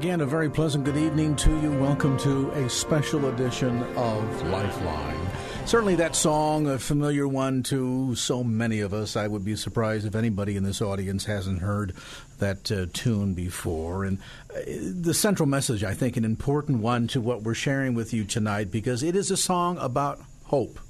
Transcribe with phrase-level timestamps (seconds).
[0.00, 1.70] Again, a very pleasant good evening to you.
[1.72, 5.28] Welcome to a special edition of Lifeline.
[5.66, 9.14] Certainly, that song, a familiar one to so many of us.
[9.14, 11.92] I would be surprised if anybody in this audience hasn't heard
[12.38, 14.06] that uh, tune before.
[14.06, 14.16] And
[14.56, 18.24] uh, the central message, I think, an important one to what we're sharing with you
[18.24, 20.80] tonight because it is a song about hope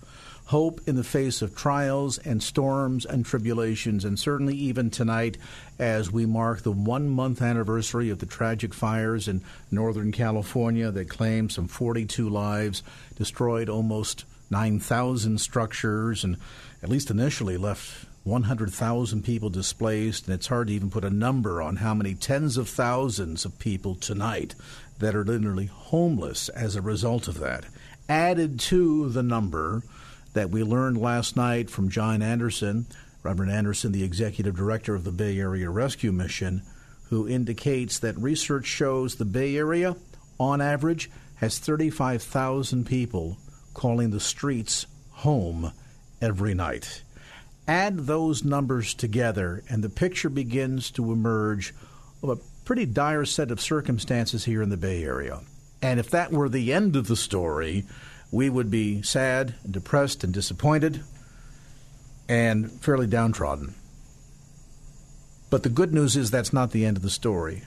[0.47, 5.37] hope in the face of trials and storms and tribulations, and certainly even tonight
[5.79, 11.09] as we mark the one month anniversary of the tragic fires in Northern California that
[11.09, 12.83] claimed some 42 lives,
[13.17, 16.37] destroyed almost 9,000 structures, and
[16.83, 21.63] at least initially left 100,000 people displaced, and it's hard to even put a number
[21.63, 24.55] on how many tens of thousands of people tonight
[24.99, 27.65] that are literally homeless as a result of that.
[28.09, 29.83] Added to the number
[30.33, 32.87] that we learned last night from John Anderson,
[33.23, 36.63] Reverend Anderson, the executive director of the Bay Area Rescue Mission,
[37.09, 39.97] who indicates that research shows the Bay Area,
[40.39, 43.37] on average, has 35,000 people
[43.75, 45.73] calling the streets home
[46.21, 47.03] every night.
[47.67, 51.75] Add those numbers together, and the picture begins to emerge
[52.23, 55.41] of a pretty dire set of circumstances here in the Bay Area.
[55.83, 57.85] And if that were the end of the story,
[58.31, 61.03] we would be sad and depressed and disappointed
[62.29, 63.75] and fairly downtrodden.
[65.51, 67.63] But the good news is that's not the end of the story.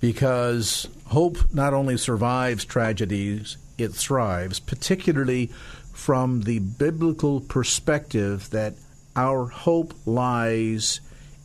[0.00, 5.50] Because hope not only survives tragedies, it thrives, particularly
[5.92, 8.74] from the biblical perspective that
[9.14, 11.00] our hope lies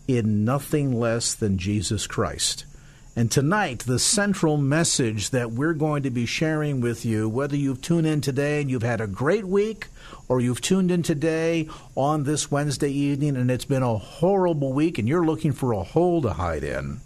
[0.07, 2.65] in nothing less than Jesus Christ.
[3.13, 7.81] And tonight, the central message that we're going to be sharing with you, whether you've
[7.81, 9.87] tuned in today and you've had a great week,
[10.29, 14.97] or you've tuned in today on this Wednesday evening and it's been a horrible week
[14.97, 17.01] and you're looking for a hole to hide in,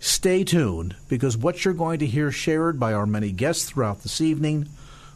[0.00, 4.20] stay tuned because what you're going to hear shared by our many guests throughout this
[4.20, 4.68] evening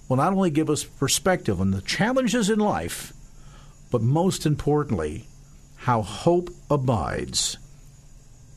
[0.08, 3.12] will not only give us perspective on the challenges in life,
[3.90, 5.26] but most importantly,
[5.76, 7.58] how hope abides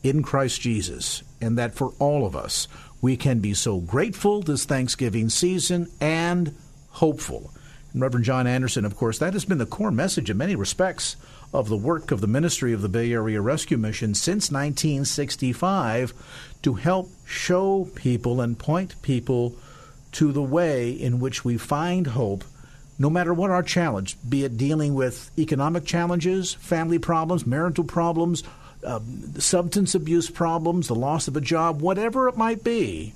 [0.02, 2.68] in Christ Jesus, and that for all of us,
[3.00, 6.54] we can be so grateful this Thanksgiving season and
[6.90, 7.52] hopeful.
[7.92, 11.16] And Reverend John Anderson, of course, that has been the core message in many respects
[11.52, 16.12] of the work of the ministry of the Bay Area Rescue Mission since 1965
[16.62, 19.56] to help show people and point people
[20.12, 22.44] to the way in which we find hope
[23.00, 28.42] no matter what our challenge, be it dealing with economic challenges, family problems, marital problems,
[28.84, 29.00] uh,
[29.38, 33.14] substance abuse problems, the loss of a job, whatever it might be,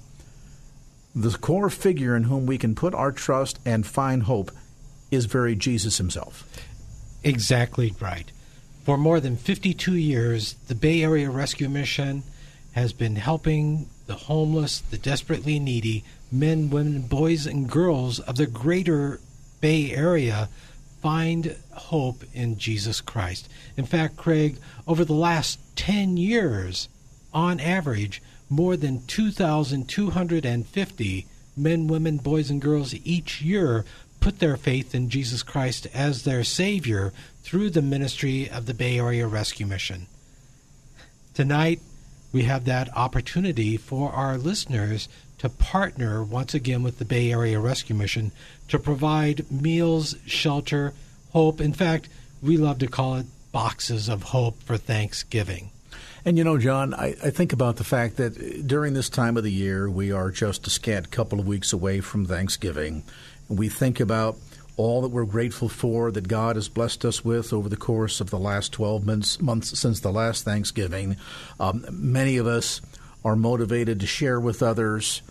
[1.15, 4.51] the core figure in whom we can put our trust and find hope
[5.11, 6.45] is very Jesus himself.
[7.23, 8.31] Exactly right.
[8.85, 12.23] For more than 52 years, the Bay Area Rescue Mission
[12.73, 18.47] has been helping the homeless, the desperately needy, men, women, boys, and girls of the
[18.47, 19.21] greater
[19.61, 20.49] Bay Area
[21.05, 23.47] find hope in Jesus Christ.
[23.77, 24.57] In fact, Craig,
[24.89, 26.89] over the last 10 years,
[27.35, 31.27] on average, more than 2,250
[31.59, 33.85] men, women, boys, and girls each year
[34.21, 37.13] put their faith in Jesus Christ as their Savior
[37.43, 40.07] through the ministry of the Bay Area Rescue Mission.
[41.35, 41.81] Tonight,
[42.33, 47.61] we have that opportunity for our listeners to partner once again with the Bay Area
[47.61, 48.33] Rescue Mission
[48.69, 50.93] to provide meals, shelter,
[51.33, 51.61] hope.
[51.61, 52.09] In fact,
[52.43, 55.71] we love to call it boxes of hope for Thanksgiving.
[56.25, 59.45] And you know, John, I, I, think about the fact that during this time of
[59.45, 63.05] the year, we are just a scant couple of weeks away from Thanksgiving.
[63.49, 64.39] We think about
[64.77, 68.31] all that we're grateful for that God has blessed us with over the course of
[68.31, 71.17] the last 12 months, months since the last Thanksgiving.
[71.61, 72.81] Um, many of us
[73.25, 75.23] are motivated to share with others,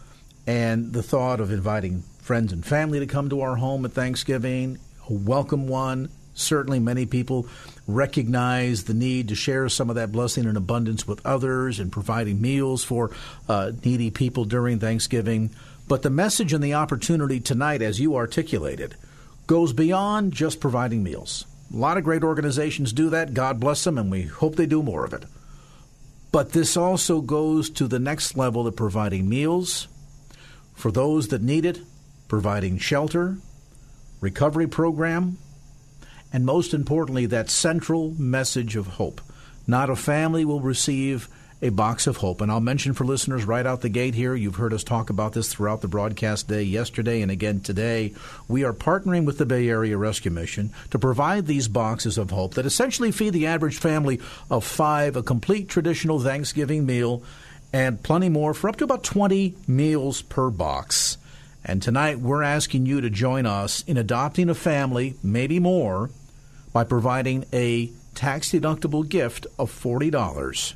[0.48, 4.80] and the thought of inviting friends and family to come to our home at Thanksgiving,
[5.10, 6.10] a welcome one.
[6.34, 7.48] Certainly, many people
[7.86, 12.42] recognize the need to share some of that blessing and abundance with others and providing
[12.42, 13.12] meals for
[13.50, 15.52] uh, needy people during Thanksgiving.
[15.88, 18.96] But the message and the opportunity tonight, as you articulated,
[19.46, 21.46] goes beyond just providing meals.
[21.74, 23.34] A lot of great organizations do that.
[23.34, 25.26] God bless them, and we hope they do more of it.
[26.32, 29.90] But this also goes to the next level of providing meals
[30.74, 31.82] for those that need it,
[32.34, 33.38] providing shelter,
[34.20, 35.38] recovery program,
[36.34, 39.22] and most importantly, that central message of hope.
[39.68, 41.30] Not a family will receive
[41.62, 42.42] a box of hope.
[42.42, 45.34] And I'll mention for listeners right out the gate here, you've heard us talk about
[45.34, 48.16] this throughout the broadcast day yesterday and again today.
[48.48, 52.56] We are partnering with the Bay Area Rescue Mission to provide these boxes of hope
[52.56, 54.20] that essentially feed the average family
[54.50, 57.22] of five a complete traditional Thanksgiving meal
[57.72, 61.20] and plenty more for up to about 20 meals per box.
[61.66, 66.10] And tonight we're asking you to join us in adopting a family, maybe more,
[66.74, 70.76] by providing a tax deductible gift of $40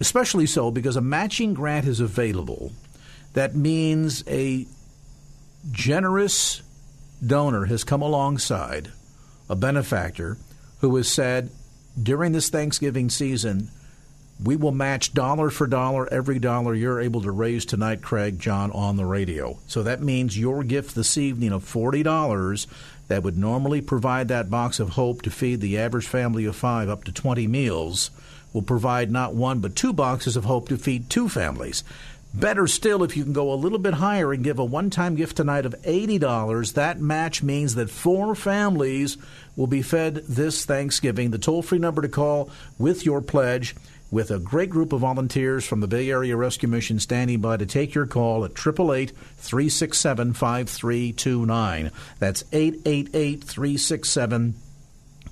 [0.00, 2.72] especially so because a matching grant is available.
[3.34, 4.66] That means a
[5.70, 6.62] generous
[7.24, 8.90] donor has come alongside,
[9.48, 10.38] a benefactor,
[10.80, 11.50] who has said
[12.02, 13.70] during this Thanksgiving season,
[14.42, 18.70] we will match dollar for dollar every dollar you're able to raise tonight, Craig, John,
[18.72, 19.58] on the radio.
[19.66, 22.66] So that means your gift this evening of $40
[23.08, 26.88] that would normally provide that box of hope to feed the average family of five
[26.88, 28.10] up to 20 meals
[28.52, 31.84] will provide not one but two boxes of hope to feed two families.
[32.32, 35.16] Better still, if you can go a little bit higher and give a one time
[35.16, 39.18] gift tonight of $80, that match means that four families
[39.56, 41.32] will be fed this Thanksgiving.
[41.32, 42.48] The toll free number to call
[42.78, 43.74] with your pledge,
[44.10, 47.66] with a great group of volunteers from the Bay Area Rescue Mission standing by to
[47.66, 51.90] take your call at 888 367 5329.
[52.18, 54.54] That's 888 367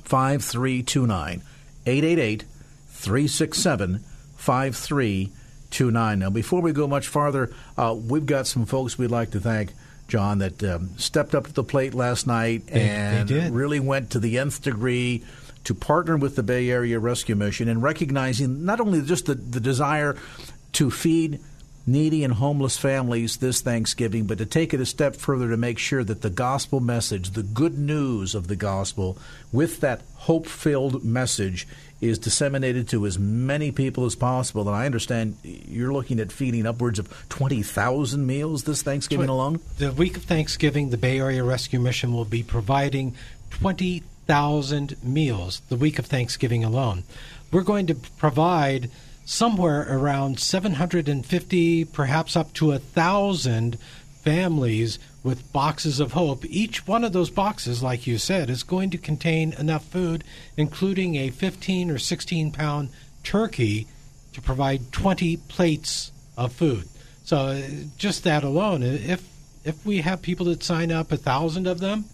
[0.04, 1.42] 5329.
[1.86, 2.44] 888
[2.88, 4.04] 367
[4.36, 6.18] 5329.
[6.18, 9.72] Now, before we go much farther, uh, we've got some folks we'd like to thank.
[10.06, 14.12] John, that um, stepped up to the plate last night they, and they really went
[14.12, 15.22] to the nth degree
[15.68, 19.60] to partner with the Bay Area Rescue Mission and recognizing not only just the, the
[19.60, 20.16] desire
[20.72, 21.40] to feed
[21.86, 25.78] needy and homeless families this Thanksgiving, but to take it a step further to make
[25.78, 29.18] sure that the gospel message, the good news of the gospel,
[29.52, 31.68] with that hope filled message,
[32.00, 34.66] is disseminated to as many people as possible.
[34.68, 39.60] And I understand you're looking at feeding upwards of 20,000 meals this Thanksgiving alone?
[39.76, 43.14] The week of Thanksgiving, the Bay Area Rescue Mission will be providing
[43.50, 44.17] 20,000
[45.02, 47.04] meals the week of Thanksgiving alone.
[47.50, 48.90] We're going to provide
[49.24, 53.78] somewhere around 750, perhaps up to a thousand
[54.22, 56.44] families with boxes of hope.
[56.44, 60.24] Each one of those boxes, like you said, is going to contain enough food,
[60.56, 62.90] including a 15 or 16 pound
[63.22, 63.86] turkey,
[64.34, 66.86] to provide 20 plates of food.
[67.24, 67.62] So uh,
[67.96, 69.26] just that alone, if
[69.64, 72.04] if we have people that sign up, a thousand of them,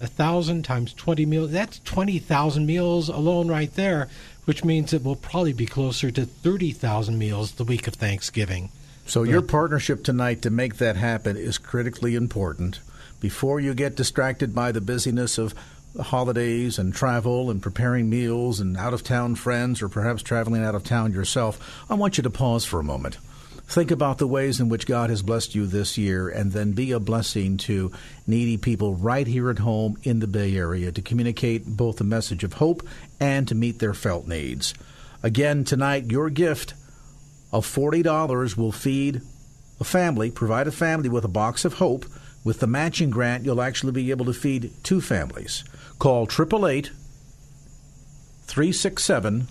[0.00, 4.08] a thousand times 20 meals, that's 20,000 meals alone right there,
[4.46, 8.70] which means it will probably be closer to 30,000 meals the week of Thanksgiving.
[9.06, 12.80] So your partnership tonight to make that happen is critically important.
[13.20, 15.54] before you get distracted by the busyness of
[16.00, 20.74] holidays and travel and preparing meals and out of town friends or perhaps traveling out
[20.74, 23.18] of town yourself, I want you to pause for a moment.
[23.70, 26.90] Think about the ways in which God has blessed you this year and then be
[26.90, 27.92] a blessing to
[28.26, 32.42] needy people right here at home in the Bay Area to communicate both a message
[32.42, 32.84] of hope
[33.20, 34.74] and to meet their felt needs.
[35.22, 36.74] Again, tonight, your gift
[37.52, 39.22] of $40 will feed
[39.78, 42.06] a family, provide a family with a box of hope.
[42.42, 45.62] With the matching grant, you'll actually be able to feed two families.
[46.00, 46.90] Call 888
[48.46, 49.42] 367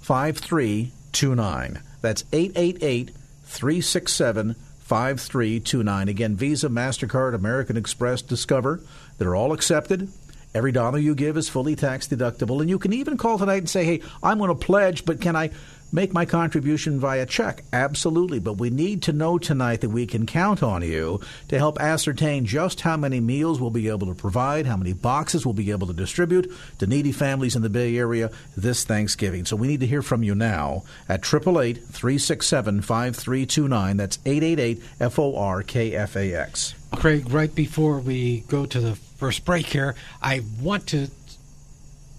[0.00, 1.82] 5329.
[2.02, 3.10] That's 888
[3.54, 6.08] 367 5329.
[6.08, 8.80] Again, Visa, MasterCard, American Express, Discover.
[9.16, 10.08] They're all accepted.
[10.54, 12.60] Every dollar you give is fully tax deductible.
[12.60, 15.36] And you can even call tonight and say, hey, I'm going to pledge, but can
[15.36, 15.50] I
[15.94, 17.64] make my contribution via check?
[17.72, 18.40] Absolutely.
[18.40, 22.44] But we need to know tonight that we can count on you to help ascertain
[22.44, 25.86] just how many meals we'll be able to provide, how many boxes we'll be able
[25.86, 29.44] to distribute to needy families in the Bay Area this Thanksgiving.
[29.44, 33.96] So we need to hear from you now at 888 367 5329.
[33.96, 36.74] That's 888 F O R K F A X.
[36.96, 41.08] Craig, right before we go to the first break here, I want to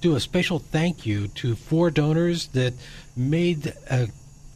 [0.01, 2.73] do a special thank you to four donors that
[3.15, 4.07] made a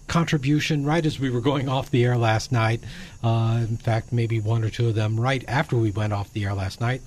[0.08, 2.82] contribution right as we were going off the air last night.
[3.24, 6.46] Uh, in fact, maybe one or two of them right after we went off the
[6.46, 7.02] air last night.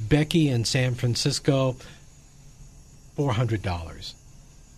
[0.00, 1.76] Becky in San Francisco,
[3.16, 4.14] $400.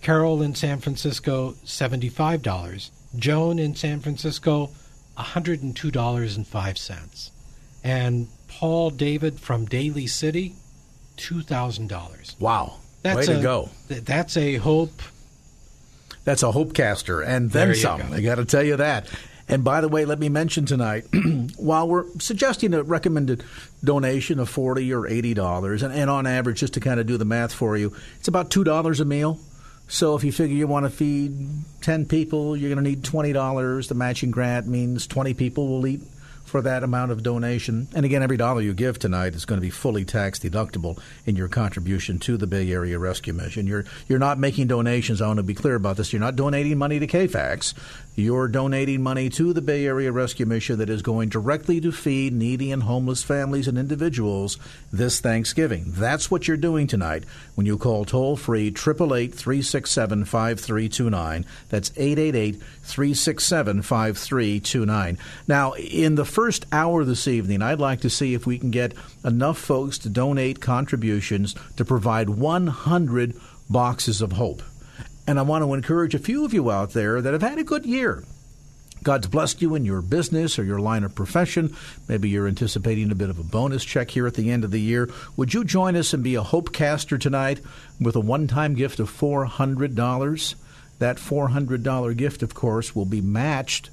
[0.03, 2.91] Carol in San Francisco, $75.
[3.17, 4.71] Joan in San Francisco,
[5.17, 7.31] $102.05.
[7.83, 10.55] And Paul David from Daly City,
[11.17, 12.39] $2,000.
[12.41, 12.75] Wow.
[13.03, 13.69] That's Way to a, go.
[13.89, 15.01] th- That's a hope.
[16.25, 18.01] That's a Hopecaster, and then some.
[18.01, 18.15] go.
[18.15, 19.09] I got to tell you that.
[19.47, 21.05] And by the way, let me mention tonight,
[21.57, 23.45] while we're suggesting a recommended
[23.83, 27.19] donation of forty or eighty dollars, and, and on average, just to kind of do
[27.19, 29.39] the math for you, it's about two dollars a meal.
[29.87, 31.37] So if you figure you want to feed
[31.83, 33.89] ten people, you're going to need twenty dollars.
[33.89, 36.01] The matching grant means twenty people will eat
[36.45, 37.89] for that amount of donation.
[37.95, 41.37] And again, every dollar you give tonight is going to be fully tax deductible in
[41.37, 43.67] your contribution to the Bay Area Rescue Mission.
[43.67, 45.21] You're you're not making donations.
[45.21, 46.13] I want to be clear about this.
[46.13, 47.75] You're not donating money to KFAX.
[48.17, 52.33] You're donating money to the Bay Area Rescue Mission that is going directly to feed
[52.33, 54.57] needy and homeless families and individuals
[54.93, 55.85] this Thanksgiving.
[55.89, 57.25] That's what you're doing tonight
[57.57, 61.47] when you call toll free 888 367 5329.
[61.71, 65.19] That's 888 367 5329.
[65.49, 68.93] Now, in the first hour this evening, I'd like to see if we can get
[69.25, 73.37] enough folks to donate contributions to provide 100
[73.71, 74.61] boxes of hope.
[75.29, 77.65] And I want to encourage a few of you out there that have had a
[77.65, 78.25] good year.
[79.05, 81.77] God's blessed you in your business or your line of profession.
[82.09, 84.81] Maybe you're anticipating a bit of a bonus check here at the end of the
[84.81, 85.09] year.
[85.37, 87.61] Would you join us and be a hope caster tonight
[88.01, 90.55] with a one time gift of $400?
[90.99, 93.91] That $400 gift, of course, will be matched.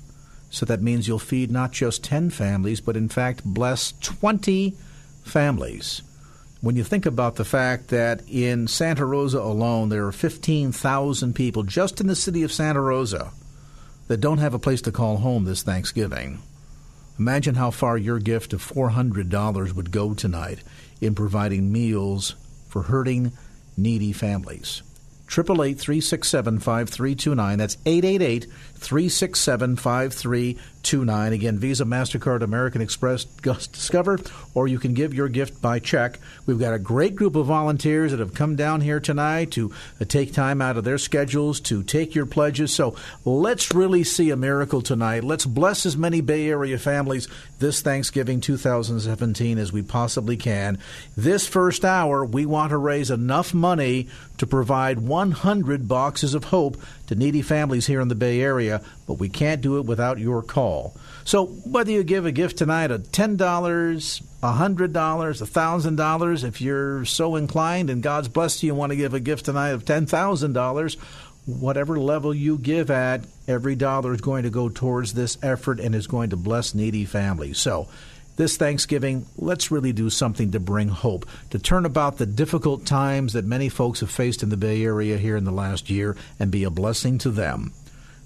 [0.52, 4.76] So that means you'll feed not just 10 families, but in fact bless 20
[5.24, 6.02] families.
[6.60, 11.64] When you think about the fact that in Santa Rosa alone, there are 15,000 people
[11.64, 13.32] just in the city of Santa Rosa
[14.08, 16.40] that don't have a place to call home this Thanksgiving.
[17.18, 20.60] Imagine how far your gift of $400 would go tonight
[21.00, 22.36] in providing meals
[22.68, 23.32] for hurting,
[23.78, 24.84] needy families.
[25.32, 27.58] 888 367 5329.
[27.58, 28.48] That's 888
[28.82, 31.34] 367 5329.
[31.34, 34.20] Again, Visa, MasterCard, American Express, Discover,
[34.56, 36.20] or you can give your gift by check.
[36.48, 39.72] We've got a great group of volunteers that have come down here tonight to
[40.02, 42.74] uh, take time out of their schedules to take your pledges.
[42.74, 45.24] So let's really see a miracle tonight.
[45.24, 47.28] Let's bless as many Bay Area families
[47.60, 50.80] this Thanksgiving 2017 as we possibly can.
[51.16, 54.08] This first hour, we want to raise enough money
[54.38, 56.76] to provide 100 boxes of hope
[57.12, 60.42] to needy families here in the Bay Area, but we can't do it without your
[60.42, 60.96] call.
[61.26, 67.90] So whether you give a gift tonight of $10, $100, $1,000, if you're so inclined
[67.90, 70.96] and God's blessed you and want to give a gift tonight of $10,000,
[71.46, 75.94] whatever level you give at, every dollar is going to go towards this effort and
[75.94, 77.58] is going to bless needy families.
[77.58, 77.90] So
[78.42, 83.34] this Thanksgiving, let's really do something to bring hope, to turn about the difficult times
[83.34, 86.50] that many folks have faced in the Bay Area here in the last year and
[86.50, 87.72] be a blessing to them.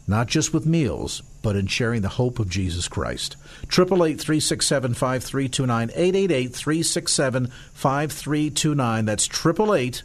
[0.08, 3.36] Not just with meals, but in sharing the hope of Jesus Christ.
[3.64, 5.90] 888 367 5329.
[5.90, 9.06] 888 367 5329.
[9.06, 10.04] That's 888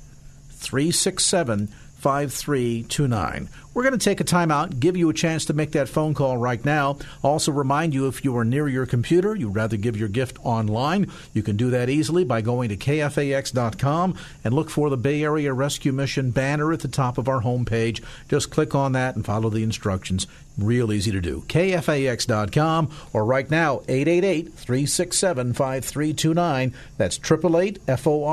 [0.51, 1.69] 367
[2.01, 3.49] 5329.
[3.73, 6.37] We're going to take a timeout, give you a chance to make that phone call
[6.37, 6.99] right now.
[7.23, 11.11] Also, remind you if you are near your computer, you'd rather give your gift online,
[11.33, 15.53] you can do that easily by going to kfax.com and look for the Bay Area
[15.53, 18.03] Rescue Mission banner at the top of our homepage.
[18.29, 20.27] Just click on that and follow the instructions.
[20.59, 21.45] Real easy to do.
[21.47, 26.75] KFAX.com or right now, 888 367 5329.
[26.99, 28.25] That's 888 F O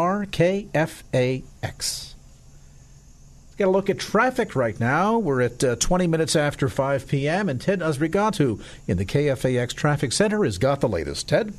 [3.59, 3.65] R K F A X.
[3.65, 5.17] Got a look at traffic right now.
[5.17, 10.11] We're at uh, 20 minutes after 5 p.m., and Ted Azrigatu in the KFAX Traffic
[10.11, 11.29] Center has got the latest.
[11.29, 11.53] Ted?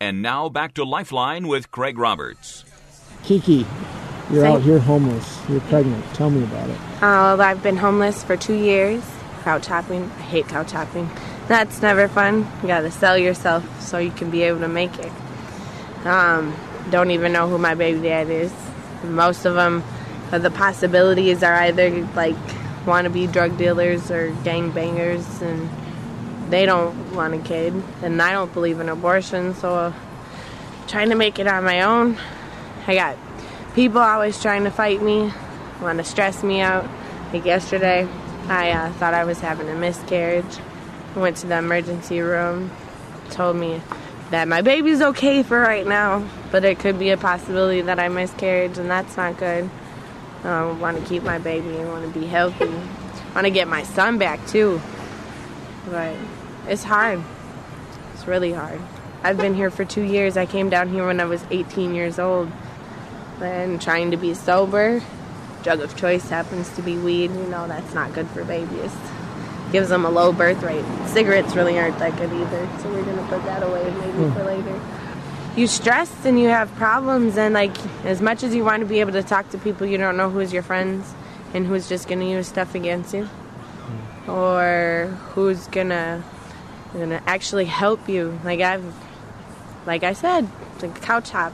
[0.00, 2.64] And now back to Lifeline with Craig Roberts.
[3.22, 3.66] Kiki,
[4.30, 5.38] you're out here homeless.
[5.48, 6.04] You're pregnant.
[6.14, 6.78] Tell me about it.
[7.02, 9.02] Uh, I've been homeless for two years.
[9.42, 10.04] Couch hopping.
[10.04, 11.10] I hate couch hopping.
[11.48, 12.46] That's never fun.
[12.62, 15.12] You gotta sell yourself so you can be able to make it.
[16.06, 16.54] Um,
[16.90, 18.52] don't even know who my baby dad is.
[19.04, 19.82] Most of them,
[20.32, 22.36] uh, the possibilities are either like
[22.86, 25.68] want to be drug dealers or gang bangers, and
[26.50, 27.74] they don't want a kid.
[28.02, 29.92] And I don't believe in abortion, so uh,
[30.86, 32.18] trying to make it on my own.
[32.86, 33.16] I got
[33.74, 35.32] people always trying to fight me,
[35.80, 36.88] want to stress me out.
[37.32, 38.08] Like yesterday,
[38.48, 40.58] I uh, thought I was having a miscarriage.
[41.14, 42.70] Went to the emergency room,
[43.30, 43.80] told me
[44.30, 48.08] that my baby's okay for right now, but it could be a possibility that I
[48.08, 49.68] miscarriage, and that's not good.
[50.44, 52.64] I want to keep my baby and want to be healthy.
[52.64, 54.80] I want to get my son back too,
[55.88, 56.14] but
[56.66, 57.22] it's hard.
[58.14, 58.80] It's really hard.
[59.22, 60.36] I've been here for two years.
[60.36, 62.50] I came down here when I was 18 years old,
[63.40, 65.02] and trying to be sober.
[65.62, 67.30] Drug of choice happens to be weed.
[67.32, 68.94] You know that's not good for babies
[69.72, 70.84] gives them a low birth rate.
[71.06, 74.32] Cigarettes really aren't that good either, so we're gonna put that away maybe Hmm.
[74.32, 74.80] for later.
[75.56, 79.00] You stress and you have problems, and like as much as you want to be
[79.00, 81.12] able to talk to people, you don't know who's your friends
[81.54, 83.28] and who's just gonna use stuff against you,
[84.28, 86.22] or who's gonna
[86.96, 88.38] gonna actually help you.
[88.44, 88.84] Like I've,
[89.86, 90.48] like I said,
[90.78, 91.52] the couch hop.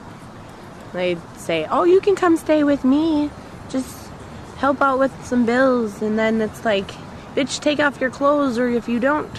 [0.93, 3.29] They say, "Oh, you can come stay with me.
[3.69, 4.09] Just
[4.57, 6.91] help out with some bills," and then it's like
[7.37, 9.29] bitch, take off your clothes, or if you don't,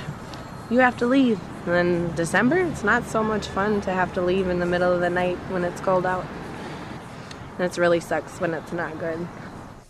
[0.71, 1.41] you have to leave.
[1.67, 4.93] And then December, it's not so much fun to have to leave in the middle
[4.93, 6.25] of the night when it's cold out.
[7.59, 9.27] And it really sucks when it's not good.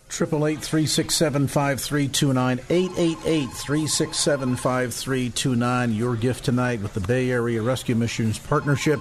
[0.09, 4.55] Triple eight three six seven five three two nine eight eight eight three six seven
[4.55, 5.93] five three two nine.
[5.93, 8.99] Your gift tonight with the Bay Area Rescue Missions Partnership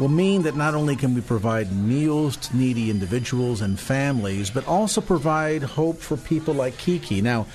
[0.00, 4.66] will mean that not only can we provide meals to needy individuals and families, but
[4.66, 7.20] also provide hope for people like Kiki.
[7.20, 7.46] Now,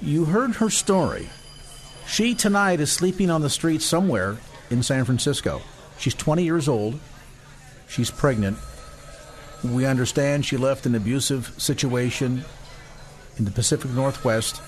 [0.00, 1.28] you heard her story.
[2.06, 4.38] She tonight is sleeping on the street somewhere
[4.70, 5.60] in San Francisco.
[5.98, 6.98] She's 20 years old.
[7.88, 8.58] She's pregnant.
[9.64, 12.44] We understand she left an abusive situation
[13.38, 14.60] in the Pacific Northwest,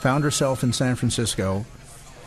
[0.00, 1.64] found herself in San Francisco,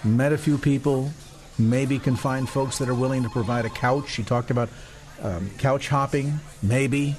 [0.03, 1.11] met a few people,
[1.57, 4.09] maybe can find folks that are willing to provide a couch.
[4.09, 4.69] She talked about
[5.21, 7.15] um, couch hopping, maybe.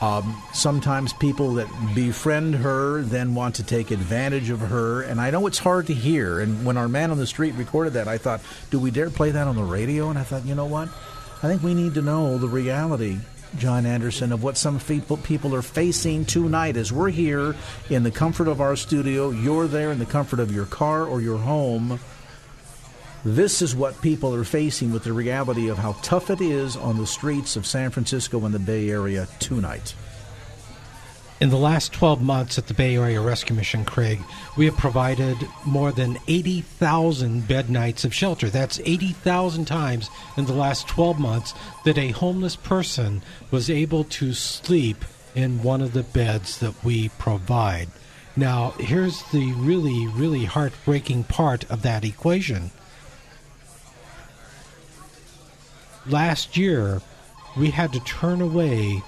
[0.00, 5.30] Um, sometimes people that befriend her then want to take advantage of her, and I
[5.30, 6.40] know it's hard to hear.
[6.40, 9.30] And when our man on the street recorded that, I thought, do we dare play
[9.30, 10.10] that on the radio?
[10.10, 10.88] And I thought, you know what?
[11.42, 13.18] I think we need to know the reality,
[13.56, 17.54] John Anderson, of what some people people are facing tonight as we're here
[17.88, 19.30] in the comfort of our studio.
[19.30, 22.00] You're there in the comfort of your car or your home.
[23.24, 26.98] This is what people are facing with the reality of how tough it is on
[26.98, 29.94] the streets of San Francisco and the Bay Area tonight.
[31.40, 34.20] In the last 12 months at the Bay Area Rescue Mission, Craig,
[34.58, 38.50] we have provided more than 80,000 bed nights of shelter.
[38.50, 41.54] That's 80,000 times in the last 12 months
[41.86, 45.02] that a homeless person was able to sleep
[45.34, 47.88] in one of the beds that we provide.
[48.36, 52.70] Now, here's the really, really heartbreaking part of that equation.
[56.06, 57.00] Last year,
[57.56, 59.02] we had to turn away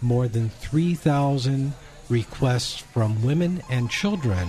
[0.00, 1.74] more than 3,000
[2.08, 4.48] requests from women and children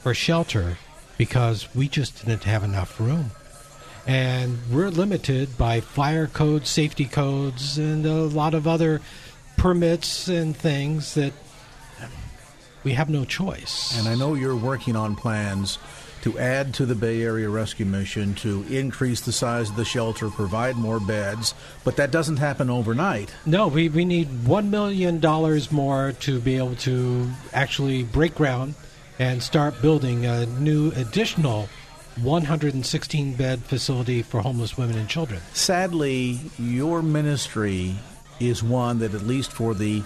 [0.00, 0.78] for shelter
[1.16, 3.32] because we just didn't have enough room.
[4.06, 9.00] And we're limited by fire codes, safety codes, and a lot of other
[9.56, 11.32] permits and things that
[12.84, 13.98] we have no choice.
[13.98, 15.78] And I know you're working on plans
[16.22, 20.30] to add to the Bay Area Rescue Mission to increase the size of the shelter,
[20.30, 21.54] provide more beds,
[21.84, 23.34] but that doesn't happen overnight.
[23.46, 25.20] No, we, we need $1 million
[25.70, 28.74] more to be able to actually break ground
[29.18, 31.68] and start building a new additional
[32.22, 35.40] 116 bed facility for homeless women and children.
[35.52, 37.94] Sadly, your ministry
[38.40, 40.02] is one that, at least for the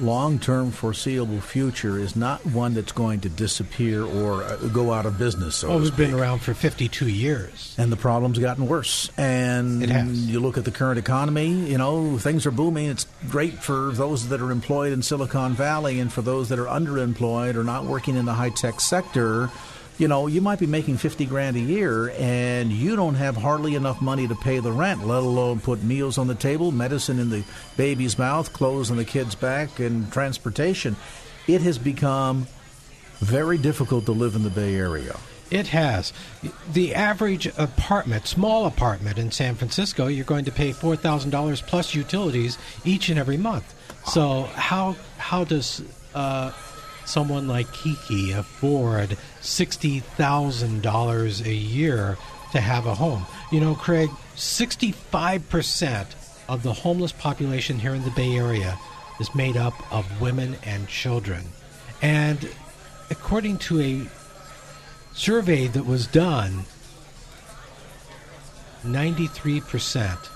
[0.00, 5.06] long term foreseeable future, is not one that's going to disappear or uh, go out
[5.06, 5.56] of business.
[5.56, 7.74] So Well, we've been around for 52 years.
[7.78, 9.10] And the problem's gotten worse.
[9.16, 9.88] And
[10.28, 12.86] you look at the current economy, you know, things are booming.
[12.86, 16.66] It's great for those that are employed in Silicon Valley and for those that are
[16.66, 19.50] underemployed or not working in the high tech sector.
[19.98, 23.74] You know, you might be making 50 grand a year and you don't have hardly
[23.74, 27.30] enough money to pay the rent, let alone put meals on the table, medicine in
[27.30, 27.44] the
[27.78, 30.96] baby's mouth, clothes on the kid's back, and transportation.
[31.46, 32.46] It has become
[33.20, 35.16] very difficult to live in the Bay Area.
[35.50, 36.12] It has.
[36.72, 42.58] The average apartment, small apartment in San Francisco, you're going to pay $4,000 plus utilities
[42.84, 43.74] each and every month.
[44.06, 45.82] So how how does
[46.14, 46.52] uh,
[47.06, 52.18] someone like Kiki afford $60,000 a year
[52.52, 53.26] to have a home?
[53.50, 56.06] You know, Craig, 65%
[56.48, 58.78] of the homeless population here in the Bay Area
[59.20, 61.44] is made up of women and children.
[62.02, 62.50] And
[63.10, 64.06] according to a
[65.14, 66.64] survey that was done,
[68.84, 70.28] 93%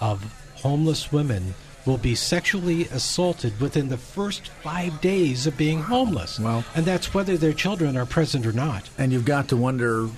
[0.00, 1.54] of homeless women
[1.86, 6.38] will be sexually assaulted within the first five days of being homeless.
[6.38, 8.88] Well- and that's whether their children are present or not.
[8.98, 10.08] And you've got to wonder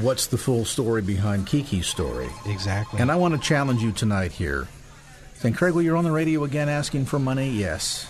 [0.00, 2.28] what's the full story behind Kiki's story.
[2.46, 3.00] Exactly.
[3.00, 4.68] And I want to challenge you tonight here.
[5.36, 7.50] Saying, Craig, well, you're on the radio again asking for money?
[7.50, 8.08] Yes.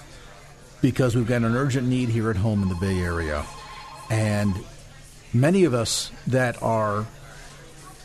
[0.81, 3.45] Because we've got an urgent need here at home in the Bay Area.
[4.09, 4.55] And
[5.33, 7.07] many of us that are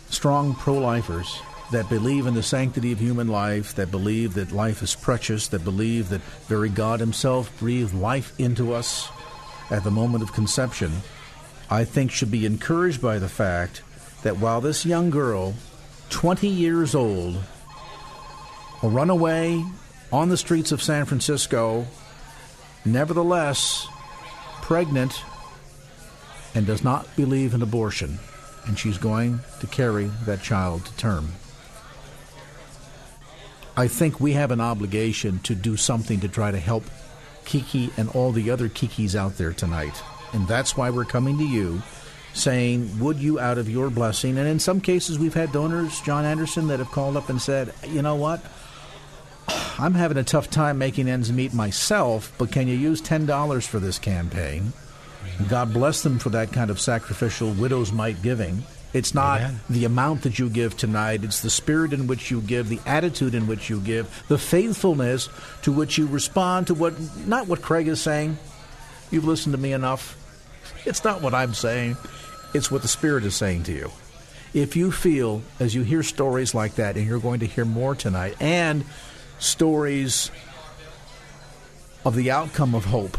[0.10, 4.82] strong pro lifers, that believe in the sanctity of human life, that believe that life
[4.82, 9.10] is precious, that believe that very God Himself breathed life into us
[9.70, 10.92] at the moment of conception,
[11.70, 13.84] I think should be encouraged by the fact
[14.24, 15.54] that while this young girl,
[16.10, 17.38] 20 years old,
[18.82, 19.64] a runaway
[20.12, 21.86] on the streets of San Francisco,
[22.84, 23.88] nevertheless
[24.62, 25.22] pregnant
[26.56, 28.18] and does not believe in abortion,
[28.66, 31.30] and she's going to carry that child to term.
[33.80, 36.84] I think we have an obligation to do something to try to help
[37.46, 40.04] Kiki and all the other Kikis out there tonight.
[40.34, 41.82] And that's why we're coming to you
[42.34, 46.26] saying, Would you, out of your blessing, and in some cases we've had donors, John
[46.26, 48.44] Anderson, that have called up and said, You know what?
[49.80, 53.80] I'm having a tough time making ends meet myself, but can you use $10 for
[53.80, 54.74] this campaign?
[55.48, 58.62] God bless them for that kind of sacrificial widow's mite giving.
[58.92, 59.60] It's not Amen.
[59.70, 63.36] the amount that you give tonight, it's the spirit in which you give, the attitude
[63.36, 65.30] in which you give, the faithfulness
[65.62, 66.96] to which you respond to what,
[67.28, 68.38] not what Craig is saying.
[69.12, 70.16] You've listened to me enough.
[70.86, 71.98] It's not what I'm saying,
[72.54, 73.92] it's what the Spirit is saying to you.
[74.54, 77.94] If you feel, as you hear stories like that, and you're going to hear more
[77.94, 78.84] tonight, and
[79.38, 80.32] stories
[82.04, 83.18] of the outcome of hope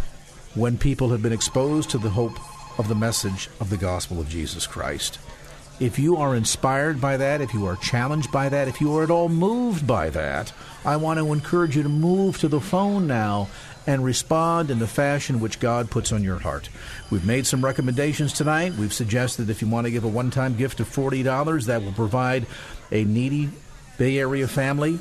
[0.54, 2.36] when people have been exposed to the hope
[2.78, 5.18] of the message of the gospel of Jesus Christ.
[5.80, 9.02] If you are inspired by that, if you are challenged by that, if you are
[9.02, 10.52] at all moved by that,
[10.84, 13.48] I want to encourage you to move to the phone now
[13.86, 16.68] and respond in the fashion which God puts on your heart.
[17.10, 18.74] We've made some recommendations tonight.
[18.74, 21.92] We've suggested if you want to give a one time gift of $40, that will
[21.92, 22.46] provide
[22.92, 23.48] a needy
[23.96, 24.98] Bay Area family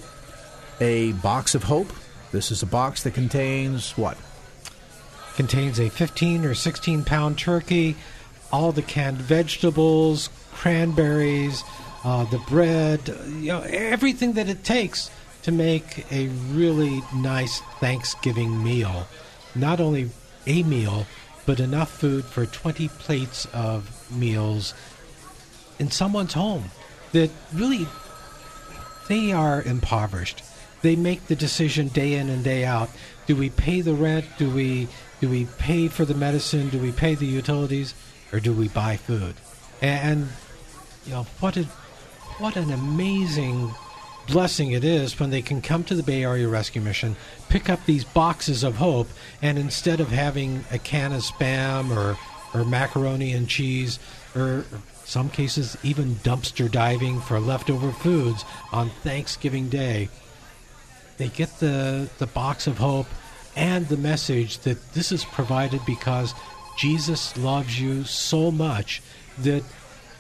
[0.80, 1.92] a box of hope.
[2.32, 4.18] This is a box that contains what?
[5.40, 7.96] contains a 15 or 16 pound turkey,
[8.52, 11.64] all the canned vegetables, cranberries,
[12.04, 13.08] uh, the bread,
[13.40, 15.10] you know, everything that it takes
[15.42, 19.08] to make a really nice Thanksgiving meal.
[19.56, 20.10] Not only
[20.46, 21.08] a meal,
[21.46, 24.74] but enough food for 20 plates of meals
[25.80, 26.72] in someone's home
[27.14, 27.88] that really
[29.08, 30.44] they are impoverished.
[30.82, 32.90] They make the decision day in and day out.
[33.28, 34.26] Do we pay the rent?
[34.38, 34.90] Do we
[35.22, 36.70] do we pay for the medicine?
[36.70, 37.94] Do we pay the utilities,
[38.34, 39.36] or do we buy food?
[39.82, 40.30] And
[41.06, 41.64] you know what a
[42.40, 43.74] what an amazing
[44.28, 47.16] blessing it is when they can come to the Bay Area Rescue Mission,
[47.50, 49.10] pick up these boxes of hope,
[49.42, 52.18] and instead of having a can of spam or
[52.54, 54.00] or macaroni and cheese
[54.36, 54.66] or
[55.06, 60.10] some cases even dumpster diving for leftover foods on Thanksgiving Day,
[61.18, 63.08] they get the, the box of hope
[63.56, 66.34] and the message that this is provided because
[66.78, 69.02] Jesus loves you so much
[69.40, 69.64] that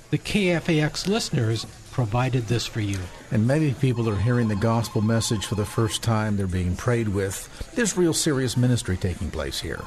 [0.09, 2.97] the KFAX listeners provided this for you.
[3.31, 6.37] And many people are hearing the gospel message for the first time.
[6.37, 7.71] They're being prayed with.
[7.75, 9.81] There's real serious ministry taking place here.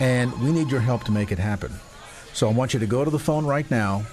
[0.00, 1.72] And we need your help to make it happen.
[2.32, 4.04] So I want you to go to the phone right now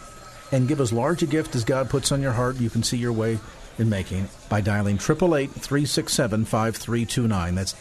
[0.52, 2.58] and give as large a gift as God puts on your heart.
[2.58, 3.40] You can see your way
[3.80, 7.56] in making by dialing 888-367-5329.
[7.56, 7.74] That's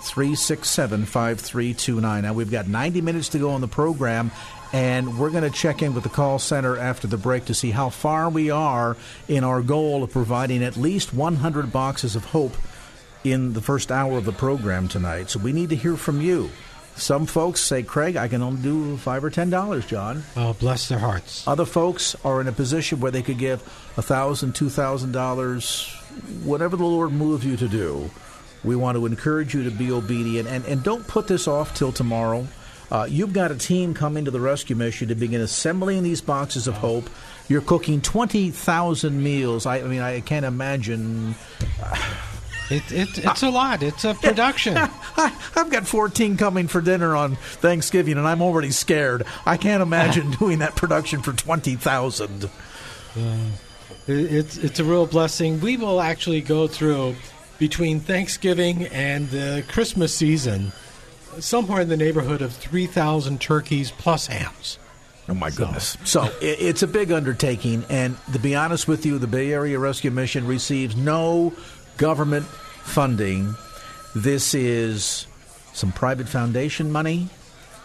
[0.00, 1.04] 888-367-5329.
[1.04, 2.22] 888-367-5329.
[2.22, 4.30] Now we've got 90 minutes to go on the program
[4.72, 7.70] and we're going to check in with the call center after the break to see
[7.70, 12.54] how far we are in our goal of providing at least 100 boxes of hope
[13.24, 15.30] in the first hour of the program tonight.
[15.30, 16.50] So we need to hear from you.
[16.96, 20.24] Some folks say, Craig, I can only do five or ten dollars, John.
[20.36, 21.46] Oh, bless their hearts.
[21.46, 23.62] Other folks are in a position where they could give
[23.96, 25.88] a thousand, two thousand dollars,
[26.42, 28.10] whatever the Lord moves you to do.
[28.64, 31.92] We want to encourage you to be obedient and, and don't put this off till
[31.92, 32.46] tomorrow.
[32.90, 36.66] Uh, you've got a team coming to the rescue mission to begin assembling these boxes
[36.66, 37.08] of hope.
[37.48, 39.66] You're cooking 20,000 meals.
[39.66, 41.34] I, I mean, I can't imagine.
[42.70, 43.82] It, it, it's a lot.
[43.82, 44.76] It's a production.
[44.76, 49.24] I, I've got 14 coming for dinner on Thanksgiving, and I'm already scared.
[49.46, 52.44] I can't imagine doing that production for 20,000.
[52.44, 53.36] Uh,
[54.06, 55.60] it's it's a real blessing.
[55.60, 57.16] We will actually go through
[57.58, 60.72] between Thanksgiving and the Christmas season
[61.40, 64.78] somewhere in the neighborhood of 3,000 turkeys plus hams.
[65.28, 65.98] Oh my goodness!
[66.04, 69.52] So, so it, it's a big undertaking, and to be honest with you, the Bay
[69.52, 71.52] Area Rescue Mission receives no
[71.98, 73.54] government funding.
[74.14, 75.26] This is
[75.74, 77.28] some private foundation money.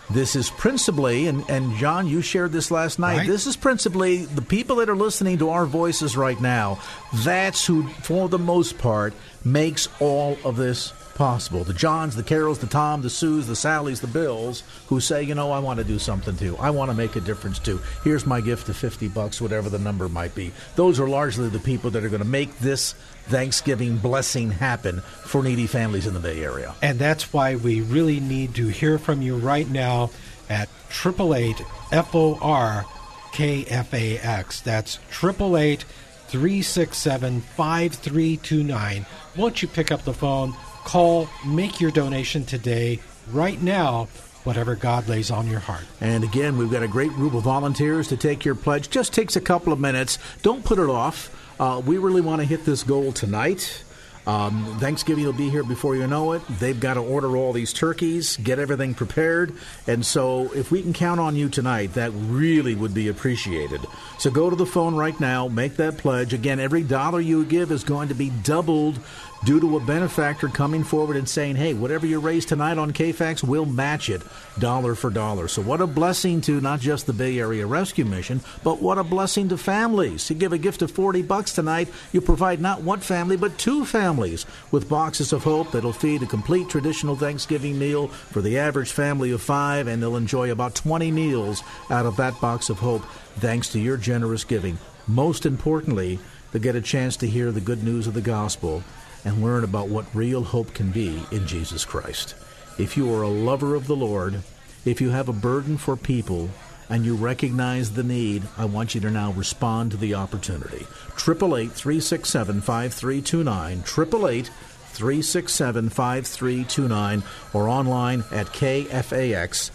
[0.09, 3.19] This is principally, and, and John, you shared this last night.
[3.19, 3.27] Right.
[3.27, 6.79] This is principally the people that are listening to our voices right now.
[7.13, 9.13] That's who, for the most part,
[9.45, 11.63] makes all of this possible.
[11.63, 15.35] The Johns, the Carols, the Tom, the Sues, the Sallys, the Bills, who say, you
[15.35, 16.57] know, I want to do something too.
[16.57, 17.79] I want to make a difference too.
[18.03, 20.51] Here's my gift of 50 bucks, whatever the number might be.
[20.75, 22.93] Those are largely the people that are going to make this
[23.27, 26.75] Thanksgiving blessing happen for needy families in the Bay Area.
[26.81, 30.09] And that's why we really need to hear from you right now
[30.49, 31.59] at 888
[32.05, 32.85] FOR
[33.33, 34.63] KFAX.
[34.63, 35.85] That's 888
[36.27, 39.05] 367 5329.
[39.35, 40.53] Won't you pick up the phone?
[40.85, 42.99] Call, make your donation today,
[43.31, 44.07] right now,
[44.43, 45.85] whatever God lays on your heart.
[46.01, 48.89] And again, we've got a great group of volunteers to take your pledge.
[48.89, 50.19] Just takes a couple of minutes.
[50.41, 51.29] Don't put it off.
[51.59, 53.83] Uh, we really want to hit this goal tonight.
[54.25, 56.41] Um, Thanksgiving will be here before you know it.
[56.59, 59.53] They've got to order all these turkeys, get everything prepared.
[59.85, 63.81] And so, if we can count on you tonight, that really would be appreciated.
[64.19, 66.33] So, go to the phone right now, make that pledge.
[66.33, 68.97] Again, every dollar you give is going to be doubled
[69.45, 73.43] due to a benefactor coming forward and saying, hey, whatever you raise tonight on KFAX,
[73.43, 74.21] we'll match it
[74.59, 75.47] dollar for dollar.
[75.47, 79.03] So, what a blessing to not just the Bay Area Rescue Mission, but what a
[79.03, 80.29] blessing to families.
[80.29, 83.85] You give a gift of 40 bucks tonight, you provide not one family, but two
[83.85, 88.91] families with boxes of hope that'll feed a complete traditional Thanksgiving meal for the average
[88.91, 93.03] family of five, and they'll enjoy about 20 meals out of that box of hope
[93.35, 94.77] thanks to your generous giving.
[95.07, 96.19] Most importantly,
[96.51, 98.83] they get a chance to hear the good news of the gospel
[99.25, 102.35] and learn about what real hope can be in Jesus Christ.
[102.77, 104.41] If you are a lover of the Lord,
[104.85, 106.49] if you have a burden for people,
[106.89, 110.85] and you recognize the need, I want you to now respond to the opportunity.
[111.15, 114.51] 888 367 5329, 888
[114.93, 119.71] 367 5329, or online at KFAX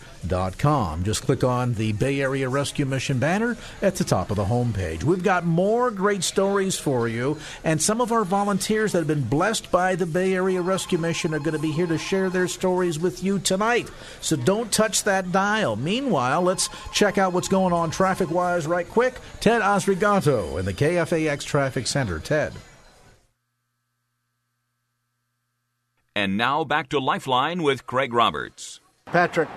[0.58, 1.04] com.
[1.04, 5.04] Just click on the Bay Area Rescue Mission banner at the top of the homepage.
[5.04, 9.22] We've got more great stories for you, and some of our volunteers that have been
[9.22, 12.48] blessed by the Bay Area Rescue Mission are going to be here to share their
[12.48, 13.90] stories with you tonight.
[14.20, 15.76] So don't touch that dial.
[15.76, 19.14] Meanwhile, let's check out what's going on traffic wise right quick.
[19.40, 22.18] Ted Osrigato in the KFAX Traffic Center.
[22.18, 22.52] Ted.
[26.18, 28.80] And now back to Lifeline with Craig Roberts.
[29.04, 29.48] Patrick,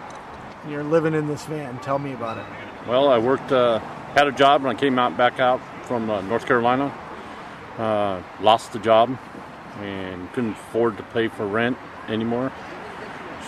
[0.69, 1.79] you're living in this van.
[1.79, 2.45] Tell me about it.
[2.87, 3.79] Well, I worked, uh,
[4.13, 6.93] had a job, and I came out back out from uh, North Carolina.
[7.79, 9.17] Uh, lost the job
[9.79, 12.51] and couldn't afford to pay for rent anymore.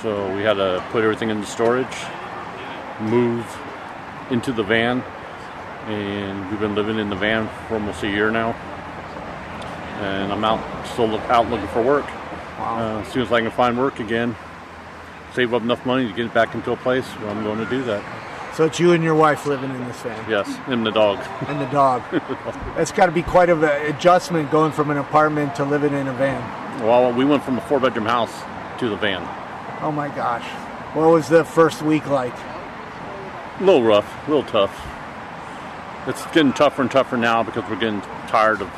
[0.01, 1.95] So we had to put everything into storage,
[2.99, 3.45] move
[4.31, 5.03] into the van,
[5.85, 8.53] and we've been living in the van for almost a year now.
[10.01, 12.09] And I'm out, still look, out looking for work.
[12.63, 14.35] Uh, as soon as I can find work again,
[15.33, 17.83] save up enough money to get back into a place where I'm going to do
[17.83, 18.03] that.
[18.55, 20.29] So it's you and your wife living in this van.
[20.29, 21.19] Yes, and the dog.
[21.47, 22.03] And the dog.
[22.77, 26.07] It's got to be quite of an adjustment going from an apartment to living in
[26.07, 26.83] a van.
[26.85, 28.31] Well, we went from a four bedroom house
[28.79, 29.21] to the van.
[29.81, 30.45] Oh my gosh.
[30.95, 32.33] What was the first week like?
[33.59, 34.87] A little rough, a little tough.
[36.07, 38.69] It's getting tougher and tougher now because we're getting tired of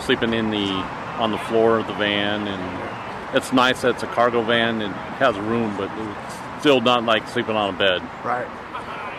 [0.00, 0.84] sleeping in the
[1.18, 4.94] on the floor of the van and it's nice that it's a cargo van and
[4.94, 8.02] has room but it's still not like sleeping on a bed.
[8.24, 8.46] Right.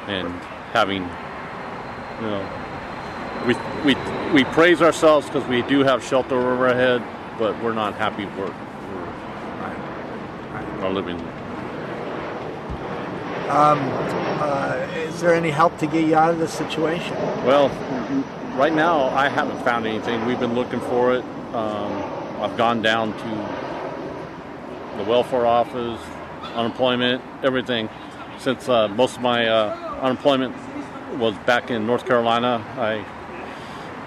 [0.07, 0.29] And
[0.73, 2.59] having, you know,
[3.45, 7.03] we we we praise ourselves because we do have shelter over our head,
[7.38, 8.55] but we're not happy we're, we're
[10.83, 11.19] are living.
[13.49, 13.79] Um,
[14.41, 17.15] uh, is there any help to get you out of this situation?
[17.45, 17.69] Well,
[18.55, 20.25] right now I haven't found anything.
[20.25, 21.25] We've been looking for it.
[21.53, 25.99] Um, I've gone down to the welfare office,
[26.55, 27.89] unemployment, everything.
[28.38, 30.55] Since uh, most of my uh, unemployment
[31.17, 33.03] was back in North Carolina, I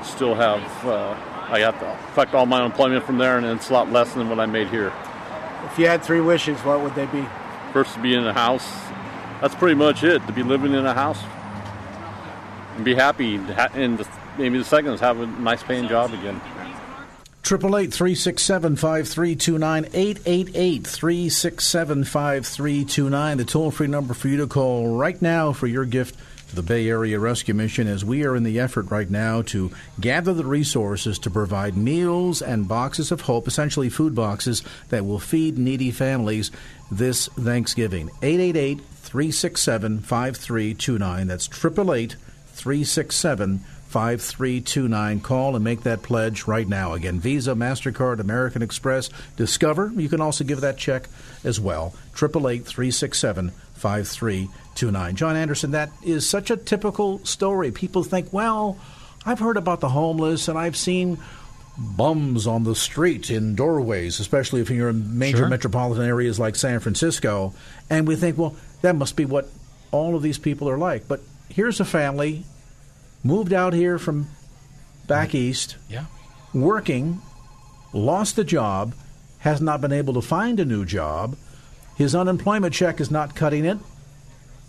[0.05, 1.17] still have uh,
[1.49, 4.29] I got to collect all my unemployment from there, and it's a lot less than
[4.29, 4.93] what I made here.
[5.65, 7.27] If you had three wishes, what would they be?
[7.73, 8.67] First, to be in a house.
[9.41, 10.25] That's pretty much it.
[10.27, 11.19] To be living in a house
[12.77, 13.37] and be happy,
[13.75, 14.07] and
[14.39, 16.41] maybe the second is have a nice paying job again.
[17.53, 22.03] Triple eight three six seven five three two nine eight eight eight three six seven
[22.03, 23.37] five three two nine.
[23.37, 26.63] The toll free number for you to call right now for your gift to the
[26.63, 30.47] Bay Area Rescue Mission as we are in the effort right now to gather the
[30.47, 35.91] resources to provide meals and boxes of hope, essentially food boxes that will feed needy
[35.91, 36.51] families
[36.91, 38.09] this Thanksgiving.
[38.23, 41.27] 888 367 5329.
[41.27, 42.17] That's 888
[42.55, 43.82] 367 5329.
[43.93, 46.93] Call and make that pledge right now.
[46.95, 49.93] Again, Visa, MasterCard, American Express, Discover.
[49.95, 51.09] You can also give that check
[51.45, 51.95] as well.
[52.17, 55.17] 888 367 5329.
[55.17, 57.71] John Anderson, that is such a typical story.
[57.73, 58.79] People think, well,
[59.27, 61.19] I've heard about the homeless and I've seen
[61.77, 65.49] bums on the street in doorways, especially if you're in major Sure.
[65.49, 67.55] metropolitan areas like San Francisco.
[67.89, 69.49] And we think, well, that must be what
[69.91, 71.09] all of these people are like.
[71.09, 72.45] But here's a family
[73.25, 74.29] moved out here from
[75.07, 76.05] back east, Yeah.
[76.53, 77.21] working,
[77.93, 78.95] lost a job,
[79.41, 81.37] has not been able to find a new job.
[81.97, 83.79] His unemployment check is not cutting it,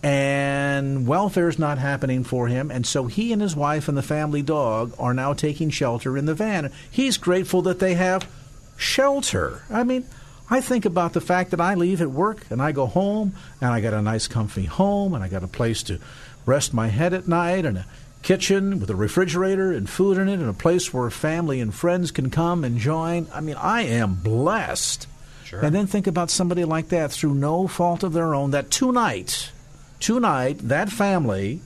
[0.01, 2.69] and welfare's not happening for him.
[2.71, 6.25] And so he and his wife and the family dog are now taking shelter in
[6.25, 6.71] the van.
[6.91, 8.27] He's grateful that they have
[8.75, 9.61] shelter.
[9.69, 10.05] I mean,
[10.49, 13.69] I think about the fact that I leave at work and I go home and
[13.71, 15.99] I got a nice, comfy home and I got a place to
[16.45, 17.85] rest my head at night and a
[18.23, 22.09] kitchen with a refrigerator and food in it and a place where family and friends
[22.11, 23.27] can come and join.
[23.33, 25.07] I mean, I am blessed.
[25.43, 25.63] Sure.
[25.63, 29.51] And then think about somebody like that through no fault of their own that tonight,
[29.99, 31.61] tonight, that family,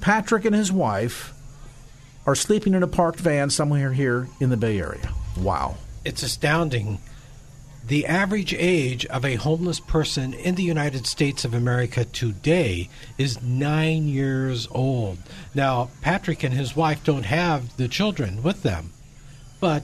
[0.00, 1.32] Patrick and his wife,
[2.26, 5.12] are sleeping in a parked van somewhere here in the Bay Area.
[5.36, 5.76] Wow.
[6.04, 7.00] It's astounding.
[7.84, 13.42] The average age of a homeless person in the United States of America today is
[13.42, 15.18] nine years old.
[15.52, 18.92] Now, Patrick and his wife don't have the children with them,
[19.58, 19.82] but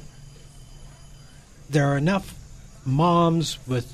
[1.69, 2.35] there are enough
[2.85, 3.93] moms with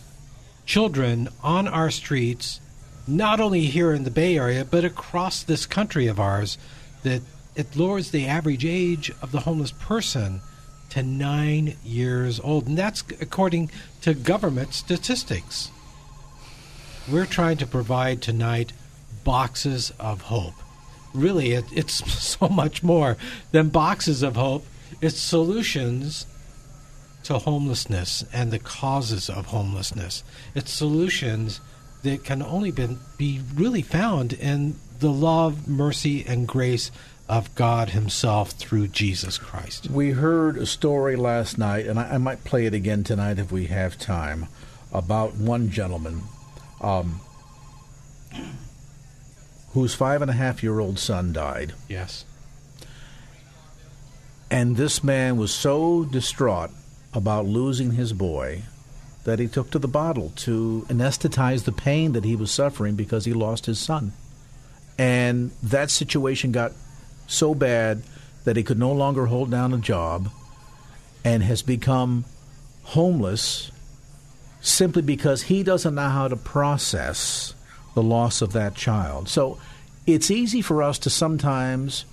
[0.67, 2.61] children on our streets,
[3.07, 6.59] not only here in the Bay Area, but across this country of ours,
[7.05, 7.23] that
[7.57, 10.43] it lowers the average age of the homeless person
[10.90, 12.67] to nine years old.
[12.67, 13.71] And that's according
[14.05, 15.71] to government statistics.
[17.11, 18.75] We're trying to provide tonight
[19.25, 20.53] boxes of hope.
[21.14, 23.17] Really, it, it's so much more
[23.53, 24.67] than boxes of hope.
[25.01, 26.27] It's solutions
[27.23, 30.23] to homelessness and the causes of homelessness.
[30.55, 31.62] It's solutions
[32.03, 36.90] that can only be really found in the love, mercy, and grace
[37.29, 39.91] of God Himself through Jesus Christ.
[39.91, 43.51] We heard a story last night, and I, I might play it again tonight if
[43.51, 44.47] we have time,
[44.93, 46.23] about one gentleman
[46.81, 47.21] um,
[49.73, 51.73] whose five and a half year old son died.
[51.89, 52.25] Yes.
[54.51, 56.71] And this man was so distraught
[57.13, 58.63] about losing his boy
[59.25, 63.25] that he took to the bottle to anesthetize the pain that he was suffering because
[63.25, 64.13] he lost his son.
[64.99, 66.73] And that situation got
[67.27, 68.03] so bad
[68.45, 70.31] that he could no longer hold down a job
[71.25, 72.25] and has become
[72.83, 73.71] homeless
[74.61, 77.55] simply because he doesn't know how to process
[77.95, 79.29] the loss of that child.
[79.29, 79.59] So
[80.07, 82.05] it's easy for us to sometimes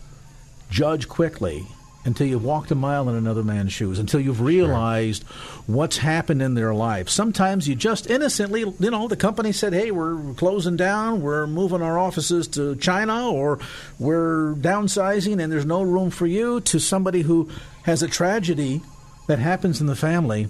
[0.70, 1.66] judge quickly
[2.04, 5.24] until you've walked a mile in another man's shoes, until you've realized
[5.68, 7.10] what's happened in their life.
[7.10, 11.82] Sometimes you just innocently, you know, the company said, hey, we're closing down, we're moving
[11.82, 13.60] our offices to China, or
[14.00, 17.50] we're downsizing and there's no room for you, to somebody who
[17.84, 18.82] has a tragedy
[19.28, 20.48] that happens in the family.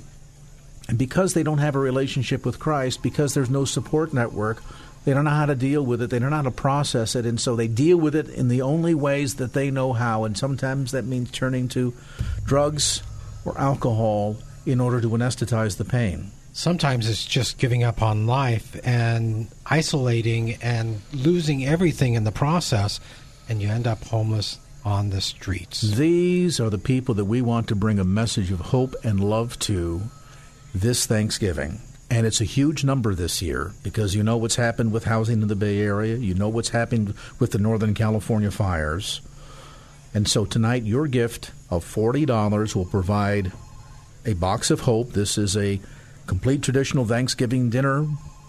[0.88, 4.64] And because they don't have a relationship with Christ, because there's no support network,
[5.04, 6.10] they don't know how to deal with it.
[6.10, 7.26] They don't know how to process it.
[7.26, 10.26] And so they deal with it in the only ways that they know how.
[10.26, 11.94] And sometimes that means turning to
[12.46, 13.02] drugs
[13.44, 16.32] or alcohol in order to anesthetize the pain.
[16.54, 23.00] sometimes it's just giving up on life and isolating and losing everything in the process,
[23.50, 25.82] and you end up homeless on the streets.
[25.82, 29.58] These are the people that we want to bring a message of hope and love
[29.60, 30.02] to
[30.74, 31.80] this Thanksgiving.
[32.12, 35.48] And it's a huge number this year because you know what's happened with housing in
[35.48, 36.18] the Bay Area.
[36.18, 39.22] You know what's happened with the Northern California fires.
[40.14, 43.54] And so tonight, your gift of $40 will provide
[44.26, 45.14] a box of hope.
[45.14, 45.80] This is a
[46.28, 48.06] complete traditional Thanksgiving dinner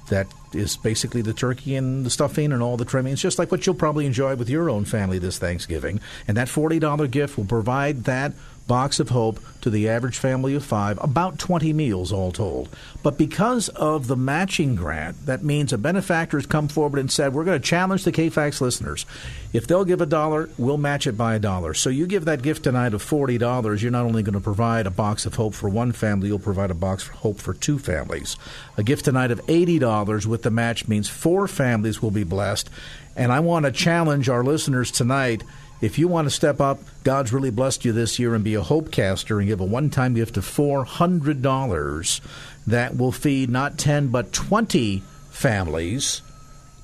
[0.08, 3.64] that is basically the turkey and the stuffing and all the trimmings, just like what
[3.64, 6.00] you'll probably enjoy with your own family this Thanksgiving.
[6.26, 8.32] And that $40 gift will provide that
[8.66, 12.68] box of hope to the average family of five, about 20 meals all told.
[13.02, 17.32] But because of the matching grant, that means a benefactor has come forward and said,
[17.32, 19.06] We're going to challenge the KFAX listeners.
[19.52, 21.74] If they'll give a dollar, we'll match it by a dollar.
[21.74, 24.90] So you give that gift tonight of $40, you're not only going to provide a
[24.90, 28.36] box of hope for one family, you'll provide a box of hope for two families.
[28.76, 32.68] A gift tonight of $80 with the match means four families will be blessed.
[33.14, 35.44] And I want to challenge our listeners tonight
[35.82, 38.62] if you want to step up, God's really blessed you this year and be a
[38.62, 42.20] hope caster and give a one time gift of $400
[42.68, 46.22] that will feed not 10 but 20 families,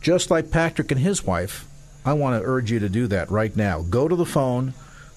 [0.01, 1.65] just like Patrick and his wife.
[2.05, 3.83] I want to urge you to do that right now.
[3.83, 4.75] Go to the phone.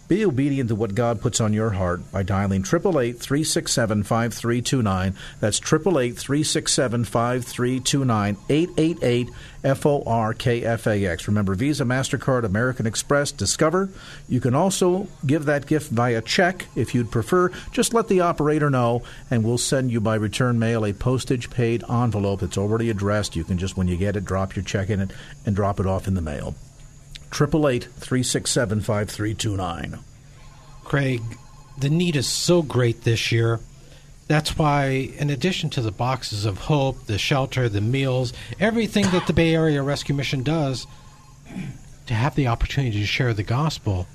[0.08, 5.16] Be obedient to what God puts on your heart by dialing 888 367 5329.
[5.40, 8.38] That's 888 367 5329.
[8.50, 9.30] 888
[9.64, 11.28] FORKFAX.
[11.28, 13.90] Remember, Visa, MasterCard, American Express, Discover.
[14.28, 17.50] You can also give that gift via check if you'd prefer.
[17.72, 21.84] Just let the operator know, and we'll send you by return mail a postage paid
[21.90, 23.36] envelope that's already addressed.
[23.36, 25.12] You can just, when you get it, drop your check in it
[25.46, 26.56] and drop it off in the mail.
[27.34, 30.00] 888 367 5329.
[30.84, 31.22] Craig,
[31.78, 33.60] the need is so great this year.
[34.28, 39.28] That's why, in addition to the boxes of hope, the shelter, the meals, everything that
[39.28, 40.88] the Bay Area Rescue Mission does,
[42.08, 44.08] to have the opportunity to share the gospel,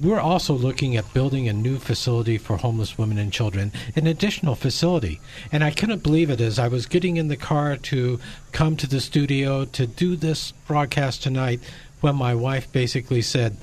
[0.00, 4.56] we're also looking at building a new facility for homeless women and children, an additional
[4.56, 5.20] facility.
[5.52, 8.18] And I couldn't believe it as I was getting in the car to
[8.50, 11.60] come to the studio to do this broadcast tonight
[12.02, 13.56] when my wife basically said,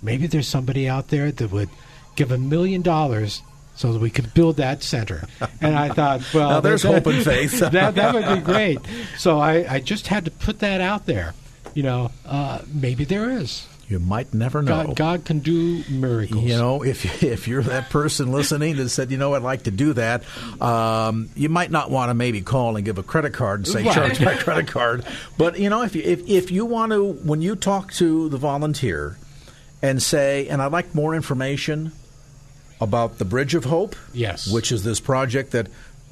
[0.00, 1.70] maybe there's somebody out there that would
[2.14, 3.42] give a million dollars
[3.74, 5.26] so that we could build that center.
[5.60, 7.58] And I thought, well, now there's that, hope and faith.
[7.72, 8.78] that, that would be great.
[9.16, 11.34] So I, I just had to put that out there.
[11.74, 13.66] You know, uh, maybe there is.
[13.90, 14.86] You might never know.
[14.86, 16.44] God, God can do miracles.
[16.44, 19.70] You know, if if you're that person listening that said, you know, I'd like to
[19.72, 20.22] do that,
[20.62, 23.82] um, you might not want to maybe call and give a credit card and say,
[23.82, 23.92] Right.
[23.94, 25.04] charge my credit card.
[25.36, 28.38] But you know, if you, if if you want to, when you talk to the
[28.38, 29.18] volunteer
[29.82, 31.90] and say, and I'd like more information
[32.80, 34.50] about the Bridge of Hope, Yes.
[34.50, 35.66] which is this project that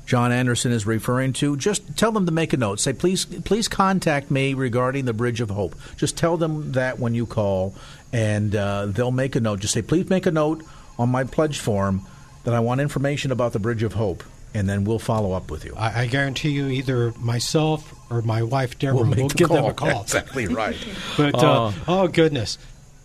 [0.09, 2.81] John Anderson is referring to, just tell them to make a note.
[2.81, 5.77] Say, please, please contact me regarding the Bridge of Hope.
[5.99, 7.75] Just tell them that when you call,
[8.11, 9.61] and uh, they'll make a note.
[9.61, 10.65] Just say, please make a note
[10.99, 12.07] on my pledge form
[12.45, 15.67] that I want information about the Bridge of Hope, and then we'll follow up with
[15.67, 15.75] you.
[15.77, 19.51] I, I guarantee you, either myself or my wife Deborah We'll will, make the give
[19.51, 20.01] them a call.
[20.05, 20.77] Exactly right.
[21.19, 22.57] But uh, Uh, oh goodness,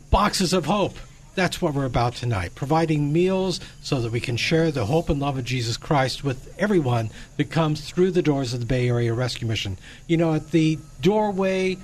[0.10, 0.96] boxes of hope.
[1.36, 2.54] That's what we're about tonight.
[2.54, 6.54] Providing meals so that we can share the hope and love of Jesus Christ with
[6.60, 9.80] everyone that comes through the doors of the Bay Area Rescue Mission.
[10.06, 11.78] You know, at the doorway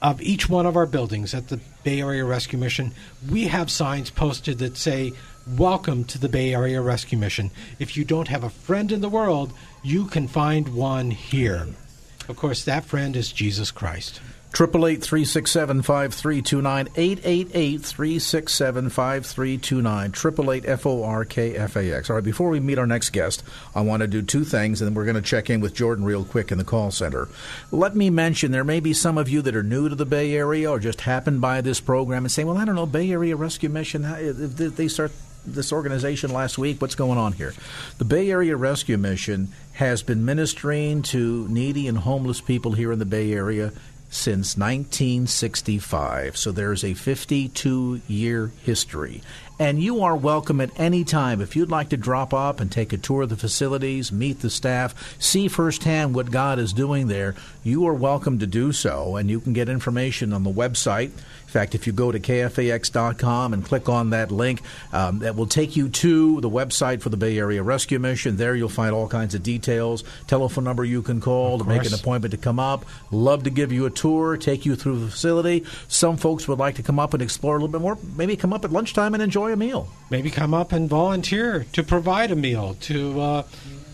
[0.00, 2.92] of each one of our buildings at the Bay Area Rescue Mission,
[3.28, 5.12] we have signs posted that say,
[5.56, 7.50] Welcome to the Bay Area Rescue Mission.
[7.80, 9.52] If you don't have a friend in the world,
[9.82, 11.66] you can find one here.
[12.28, 14.20] Of course, that friend is Jesus Christ.
[14.50, 18.88] Triple eight three six seven five three two nine eight eight eight three six seven
[18.88, 22.10] five three two nine triple eight F O R K F A X.
[22.10, 23.44] All right, before we meet our next guest,
[23.74, 26.04] I want to do two things, and then we're going to check in with Jordan
[26.04, 27.28] real quick in the call center.
[27.70, 30.34] Let me mention there may be some of you that are new to the Bay
[30.34, 33.36] Area or just happened by this program and say, "Well, I don't know, Bay Area
[33.36, 34.02] Rescue Mission.
[34.02, 35.12] They start."
[35.46, 37.54] This organization last week, what's going on here?
[37.96, 42.98] The Bay Area Rescue Mission has been ministering to needy and homeless people here in
[42.98, 43.72] the Bay Area
[44.10, 46.36] since 1965.
[46.36, 49.22] So there's a 52 year history.
[49.60, 51.40] And you are welcome at any time.
[51.40, 54.50] If you'd like to drop up and take a tour of the facilities, meet the
[54.50, 57.34] staff, see firsthand what God is doing there,
[57.64, 59.16] you are welcome to do so.
[59.16, 61.10] And you can get information on the website.
[61.48, 64.60] In fact, if you go to kfax.com and click on that link,
[64.92, 68.36] um, that will take you to the website for the Bay Area Rescue Mission.
[68.36, 71.94] There you'll find all kinds of details, telephone number you can call to make an
[71.94, 72.84] appointment to come up.
[73.10, 75.64] Love to give you a tour, take you through the facility.
[75.88, 78.52] Some folks would like to come up and explore a little bit more, maybe come
[78.52, 79.88] up at lunchtime and enjoy a meal.
[80.10, 83.42] maybe come up and volunteer to provide a meal to uh,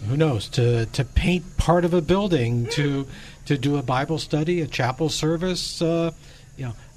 [0.08, 3.06] who knows to to paint part of a building to
[3.46, 6.10] to do a bible study a chapel service uh,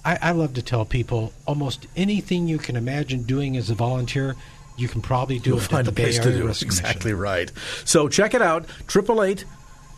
[0.08, 4.36] I, I love to tell people almost anything you can imagine doing as a volunteer
[4.78, 6.62] you can probably do You'll it find at the Bay Area do it.
[6.62, 7.52] Exactly right.
[7.84, 8.66] So check it out.
[8.88, 9.44] Triple eight.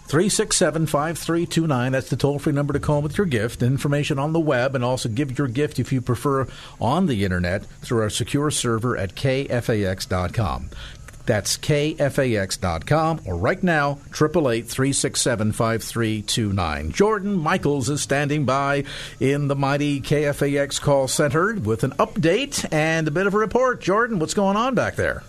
[0.08, 1.92] 367 5329.
[1.92, 3.62] That's the toll free number to call with your gift.
[3.62, 6.48] Information on the web and also give your gift if you prefer
[6.82, 10.72] on the internet through our secure server at kfax.com.
[11.30, 16.92] That's kfax.com or right now, 888 367 5329.
[16.92, 18.84] Jordan Michaels is standing by
[19.20, 23.80] in the mighty KFAX call center with an update and a bit of a report.
[23.80, 25.22] Jordan, what's going on back there?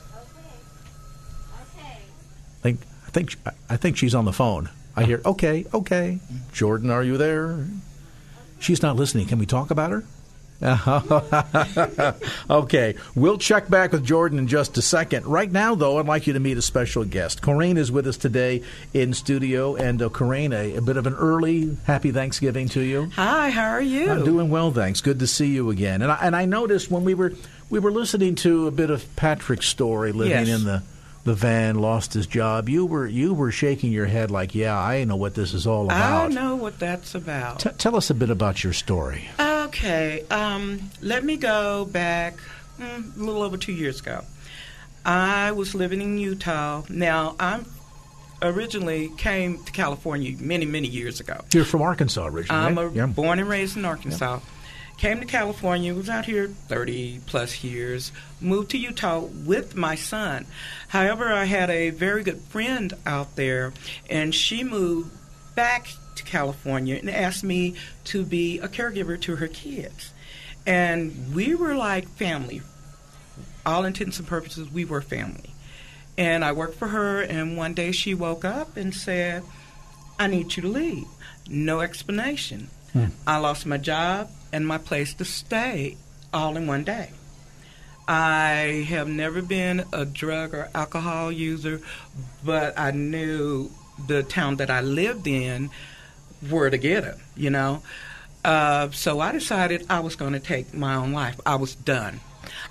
[1.52, 3.36] I think I think
[3.68, 4.70] I think she's on the phone.
[4.96, 6.18] I hear okay, okay.
[6.54, 7.66] Jordan, are you there?
[8.58, 9.26] She's not listening.
[9.26, 10.04] Can we talk about her?
[12.50, 15.26] okay, we'll check back with Jordan in just a second.
[15.26, 17.42] Right now, though, I'd like you to meet a special guest.
[17.42, 21.14] Coraine is with us today in studio, and uh, Coraine, a, a bit of an
[21.14, 23.10] early happy Thanksgiving to you.
[23.16, 24.10] Hi, how are you?
[24.10, 25.00] I'm doing well, thanks.
[25.00, 26.02] Good to see you again.
[26.02, 27.32] And I, and I noticed when we were
[27.70, 30.60] we were listening to a bit of Patrick's story, living Yes.
[30.60, 30.82] in the
[31.30, 32.68] the van, lost his job.
[32.68, 35.84] You were you were shaking your head like, yeah, I know what this is all
[35.84, 37.60] about." I know what that's about.
[37.60, 39.28] T- tell us a bit about your story.
[39.38, 42.38] Okay, um, let me go back
[42.80, 44.24] mm, a little over two years ago.
[45.04, 46.82] I was living in Utah.
[46.88, 47.64] Now, I'm
[48.42, 51.44] originally came to California many, many years ago.
[51.54, 52.66] You're from Arkansas originally.
[52.66, 52.92] I'm right?
[52.92, 53.06] yeah.
[53.06, 54.40] born and raised in Arkansas.
[55.00, 60.44] Came to California, was out here 30 plus years, moved to Utah with my son.
[60.88, 63.72] However, I had a very good friend out there,
[64.10, 65.10] and she moved
[65.54, 70.12] back to California and asked me to be a caregiver to her kids.
[70.66, 72.60] And we were like family.
[73.64, 75.54] All intents and purposes, we were family.
[76.18, 79.44] And I worked for her, and one day she woke up and said,
[80.18, 81.06] I need you to leave.
[81.48, 82.68] No explanation.
[82.92, 83.06] Hmm.
[83.26, 85.96] I lost my job and my place to stay
[86.32, 87.10] all in one day.
[88.08, 91.80] I have never been a drug or alcohol user,
[92.44, 93.70] but I knew
[94.06, 95.70] the town that I lived in
[96.48, 97.82] where to get it, you know.
[98.44, 101.38] Uh, so I decided I was going to take my own life.
[101.44, 102.20] I was done.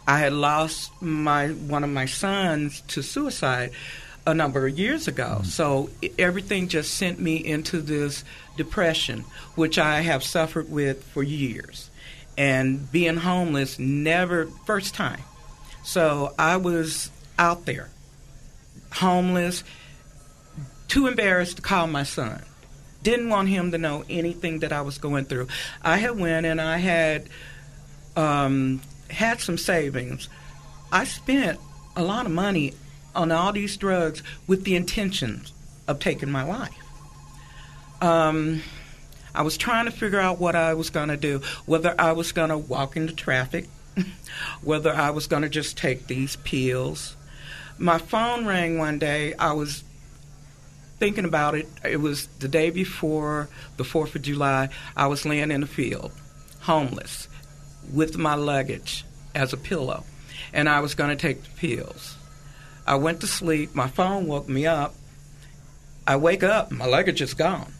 [0.08, 3.72] I had lost my one of my sons to suicide
[4.30, 5.42] a number of years ago.
[5.44, 8.24] So everything just sent me into this
[8.58, 9.26] depression,
[9.56, 11.90] which I have suffered with for years.
[12.38, 15.22] And being homeless never, first time.
[15.84, 17.90] So I was out there,
[18.94, 19.64] homeless,
[20.88, 22.44] too embarrassed to call my son.
[23.04, 25.48] Didn't want him to know anything that I was going through.
[25.82, 27.30] I had went and I had
[28.16, 30.28] um, had some savings.
[30.92, 31.60] I spent
[31.96, 32.74] a lot of money
[33.20, 35.52] on all these drugs with the intentions
[35.90, 36.74] of taking my life.
[38.02, 38.62] Um,
[39.36, 42.32] I was trying to figure out what I was going to do, whether I was
[42.32, 43.68] going to walk into traffic,
[44.64, 47.18] whether I was going to just take these pills.
[47.78, 49.34] My phone rang one day.
[49.34, 49.84] I was
[50.98, 51.68] thinking about it.
[51.84, 54.70] It was the day before the 4th of July.
[54.96, 56.14] I was laying in the field,
[56.62, 57.28] homeless,
[57.94, 59.04] with my luggage
[59.36, 60.06] as a pillow,
[60.54, 62.16] and I was going to take the pills.
[62.90, 63.76] I went to sleep.
[63.76, 64.96] My phone woke me up.
[66.08, 67.72] I wake up, my luggage is gone,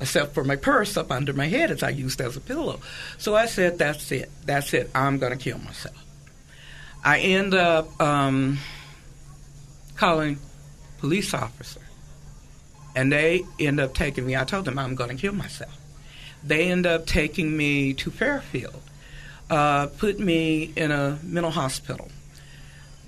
[0.00, 2.80] except for my purse up under my head as I used as a pillow.
[3.18, 4.28] So I said, "That's it.
[4.44, 4.90] That's it.
[4.96, 5.94] I'm going to kill myself."
[7.04, 8.58] I end up um,
[9.94, 10.40] calling
[10.98, 11.82] police officer,
[12.96, 14.34] and they end up taking me.
[14.34, 15.78] I told them I'm going to kill myself.
[16.42, 18.82] They end up taking me to Fairfield,
[19.50, 22.10] uh, put me in a mental hospital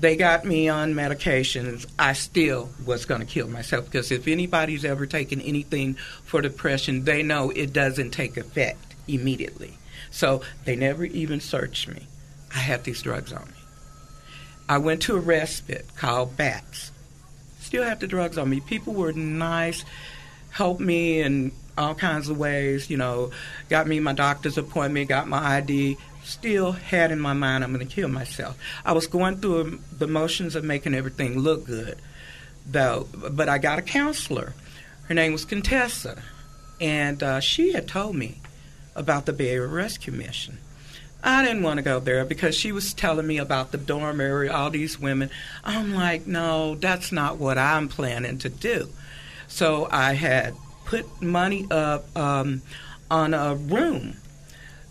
[0.00, 4.84] they got me on medications, I still was going to kill myself because if anybody's
[4.84, 5.94] ever taken anything
[6.24, 9.76] for depression, they know it doesn't take effect immediately.
[10.10, 12.06] So they never even searched me.
[12.54, 13.54] I had these drugs on me.
[14.68, 16.92] I went to a respite called BATS.
[17.60, 18.60] Still had the drugs on me.
[18.60, 19.84] People were nice,
[20.50, 23.30] helped me in all kinds of ways, you know,
[23.68, 27.86] got me my doctor's appointment, got my ID, still had in my mind I'm going
[27.86, 28.58] to kill myself.
[28.84, 31.98] I was going through the motions of making everything look good,
[32.66, 33.08] though.
[33.30, 34.54] But I got a counselor.
[35.08, 36.22] Her name was Contessa,
[36.80, 38.40] and uh, she had told me
[38.94, 40.58] about the Area Rescue Mission.
[41.22, 44.52] I didn't want to go there because she was telling me about the dorm area,
[44.52, 45.30] all these women.
[45.62, 48.88] I'm like, no, that's not what I'm planning to do.
[49.46, 50.54] So I had
[50.86, 52.62] put money up um,
[53.10, 54.16] on a room.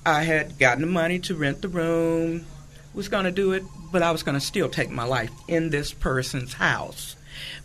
[0.06, 2.46] I had gotten the money to rent the room,
[2.94, 5.70] was going to do it, but I was going to still take my life in
[5.70, 7.16] this person's house.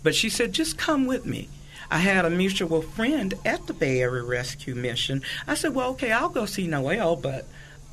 [0.03, 1.49] But she said, just come with me.
[1.91, 5.23] I had a mutual friend at the Bay Area Rescue Mission.
[5.47, 7.47] I said, well, okay, I'll go see Noel, but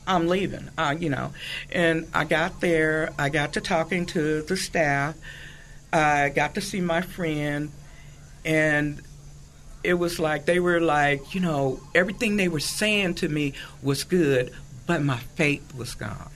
[0.08, 1.34] I'm leaving, uh, you know.
[1.72, 5.16] And I got there, I got to talking to the staff,
[5.94, 7.72] I got to see my friend,
[8.44, 9.02] and
[9.84, 14.04] it was like they were like, you know, everything they were saying to me was
[14.04, 14.54] good,
[14.86, 16.32] but my faith was gone.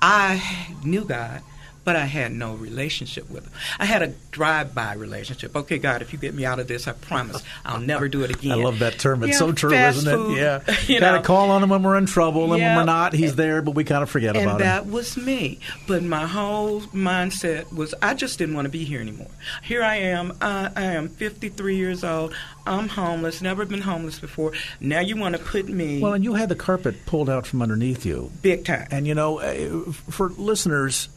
[0.00, 1.42] I knew God,
[1.86, 3.52] but I had no relationship with him.
[3.78, 5.56] I had a drive-by relationship.
[5.56, 8.30] Okay, God, if you get me out of this, I promise I'll never do it
[8.36, 8.52] again.
[8.52, 9.22] I love that term.
[9.22, 10.40] It's Yeah, so true, isn't food, it?
[10.40, 10.74] Yeah.
[10.88, 11.22] you Got to know.
[11.22, 13.84] call on him when we're in trouble, and when we're not, he's there, but we
[13.84, 14.90] kind of forget and about that him.
[14.90, 15.60] That was me.
[15.86, 19.30] But my whole mindset was I just didn't want to be here anymore.
[19.62, 20.36] Here I am.
[20.40, 22.34] I, I am 53 years old.
[22.66, 23.40] I'm homeless.
[23.40, 24.52] Never been homeless before.
[24.80, 27.62] Now you want to put me Well, and you had the carpet pulled out from
[27.62, 28.32] underneath you.
[28.42, 28.88] big time.
[28.90, 31.08] And you know, uh, for listeners,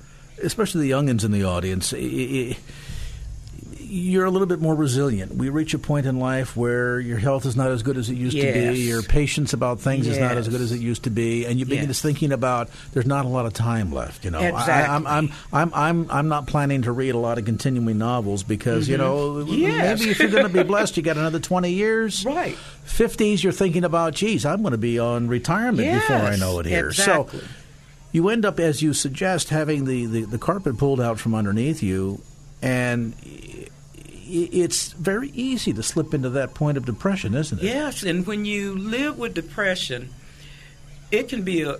[0.43, 1.93] especially the youngins in the audience,
[3.91, 5.33] you're a little bit more resilient.
[5.33, 8.15] We reach a point in life where your health is not as good as it
[8.17, 8.81] used to be.
[8.81, 11.65] Your patience about things is not as good as it used to be, and you
[11.65, 11.97] begin Yes.
[11.99, 14.25] to thinking about there's not a lot of time left.
[14.25, 14.95] You know, I, Exactly.
[14.95, 18.87] I'm, I'm, I'm, I'm, I'm not planning to read a lot of continuing novels because
[18.87, 18.99] you Mhm.
[18.99, 19.99] know Yes.
[19.99, 22.23] maybe if you're going to be blessed, you got another 20 years.
[22.29, 22.55] Right.
[22.85, 26.67] 50s, you're thinking about, geez, I'm going to be on retirement before I know it
[26.67, 26.89] here.
[26.89, 27.39] exactly.
[27.39, 27.45] So
[28.11, 31.83] you end up, as you suggest, having the, the, the carpet pulled out from underneath
[31.83, 32.21] you,
[32.61, 33.13] and
[34.31, 37.63] it's very easy to slip into that point of depression, isn't it?
[37.63, 40.09] Yes, and when you live with depression,
[41.11, 41.77] it can be a,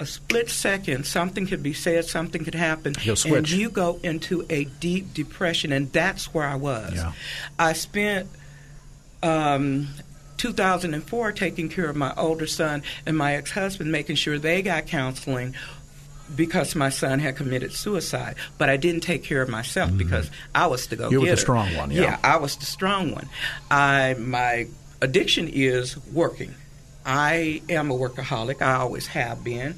[0.00, 1.06] a split second.
[1.06, 5.92] Something could be said, something could happen, and you go into a deep depression, and
[5.92, 6.94] that's where I was.
[6.94, 7.12] Yeah.
[7.58, 8.28] I spent
[9.22, 9.88] um,
[10.42, 15.54] 2004 taking care of my older son and my ex-husband, making sure they got counseling
[16.34, 18.34] because my son had committed suicide.
[18.58, 21.36] But I didn't take care of myself because I was the go You were the
[21.36, 22.02] strong one, yeah.
[22.02, 23.28] yeah, I was the strong one.
[23.70, 24.66] I my
[25.00, 26.56] addiction is working.
[27.06, 28.62] I am a workaholic.
[28.62, 29.76] I always have been.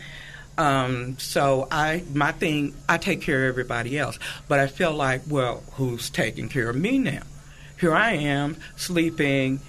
[0.56, 4.18] Um, so I my thing I take care of everybody else.
[4.48, 7.22] But I feel like, well, who's taking care of me now?
[7.78, 9.60] Here I am sleeping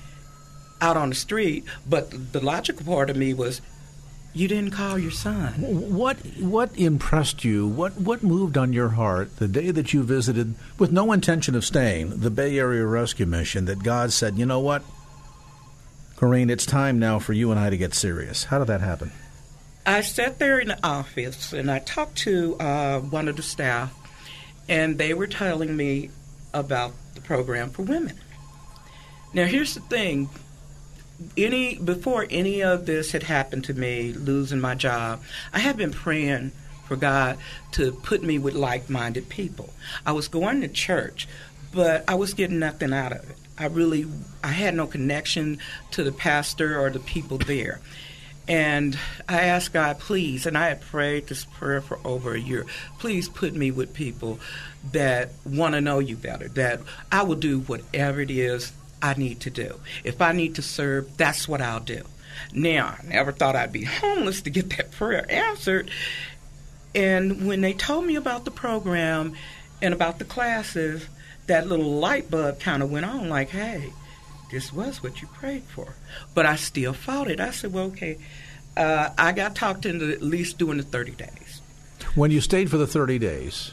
[0.82, 3.62] out on the street, but the logical part of me was
[4.34, 5.54] you didn't call your son.
[5.96, 7.66] What what impressed you?
[7.66, 11.64] What what moved on your heart the day that you visited, with no intention of
[11.64, 13.64] staying, the Bay Area Rescue Mission?
[13.66, 14.84] That God said, you know what,
[16.18, 18.46] Corrine, it's time now for you and I to get serious.
[18.46, 19.12] How did that happen?
[19.86, 23.94] I sat there in the office and I talked to uh, one of the staff,
[24.68, 26.10] and they were telling me
[26.54, 28.20] about the program for women.
[29.34, 30.30] Now, here's the thing:
[31.38, 35.22] any before any of this had happened to me, losing my job,
[35.54, 36.52] I had been praying
[36.88, 37.38] for God
[37.72, 39.74] to put me with like-minded people.
[40.06, 41.28] I was going to church,
[41.74, 43.38] but I was getting nothing out of it.
[43.58, 44.06] I really,
[44.44, 45.60] I had no connection
[45.92, 47.80] to the pastor or the people there.
[48.48, 52.66] And I asked God, please, and I had prayed this prayer for over a year.
[53.00, 54.40] Please put me with people
[54.92, 59.42] that want to know you better, that I will do whatever it is I need
[59.42, 59.80] to do.
[60.04, 62.04] If I need to serve, that's what I'll do.
[62.54, 65.90] Now, I never thought I'd be homeless to get that prayer answered.
[66.94, 69.34] And when they told me about the program
[69.82, 71.06] and about the classes,
[71.48, 73.92] that little light bulb kind of went on like, hey,
[74.52, 75.96] this was what you prayed for.
[76.34, 77.40] But I still fought it.
[77.40, 78.18] I said, well, okay.
[78.78, 81.62] Uh, I got talked into at least doing the 30 days.
[82.14, 83.72] When you stayed for the 30 days,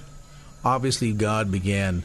[0.64, 2.02] obviously God began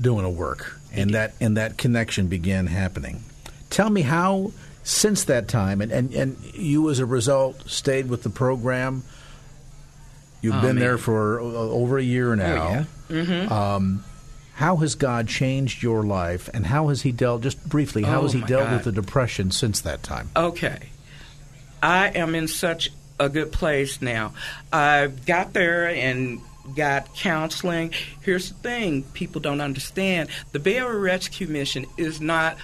[0.00, 3.22] doing a work, and that and that connection began happening.
[3.70, 4.52] Tell me how,
[4.84, 9.02] since that time, and, and, and you as a result stayed with the program.
[10.40, 10.84] You've Oh, been man.
[10.84, 12.68] there for uh, over a year now.
[12.70, 12.84] yeah.
[13.10, 13.50] Mhm.
[13.50, 14.04] Um,
[14.54, 17.42] how has God changed your life, and how has He dealt?
[17.42, 18.72] Just briefly, how Oh, has He dealt God.
[18.74, 20.30] with the depression since that time?
[20.36, 20.90] Okay.
[21.82, 22.90] I am in such
[23.20, 24.32] a good place now.
[24.72, 26.40] I got there and
[26.74, 27.92] got counseling.
[28.22, 32.56] Here's the thing people don't understand the Bay Area Rescue Mission is not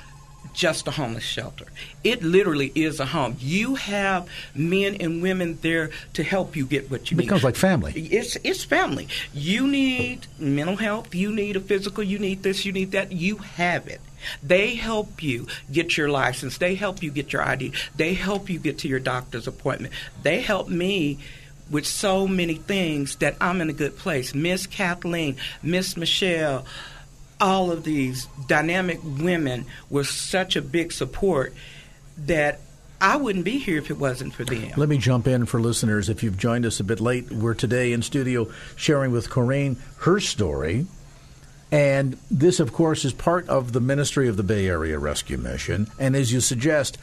[0.55, 1.66] just a homeless shelter.
[2.02, 3.36] It literally is a home.
[3.40, 7.24] You have men and women there to help you get what you It need.
[7.24, 7.92] It becomes like family.
[7.92, 9.09] It's it's family.
[9.34, 11.14] You need mental health.
[11.14, 12.05] You need a physical.
[12.05, 12.64] You need this.
[12.64, 13.12] You need that.
[13.12, 14.00] You have it.
[14.42, 16.57] They help you get your license.
[16.57, 17.72] They help you get your ID.
[17.96, 19.92] They help you get to your doctor's appointment.
[20.22, 21.18] They help me
[21.70, 24.34] with so many things that I'm in a good place.
[24.34, 26.66] Miss Kathleen, Miss Michelle,
[27.40, 31.54] all of these dynamic women were such a big support
[32.16, 32.60] that
[33.00, 34.72] I wouldn't be here if it wasn't for them.
[34.76, 36.08] Let me jump in for listeners.
[36.08, 40.20] If you've joined us a bit late, we're today in studio sharing with Corrine her
[40.20, 40.86] story.
[41.72, 45.88] And this, of course, is part of the ministry of the Bay Area Rescue Mission.
[45.98, 46.98] And as you suggest,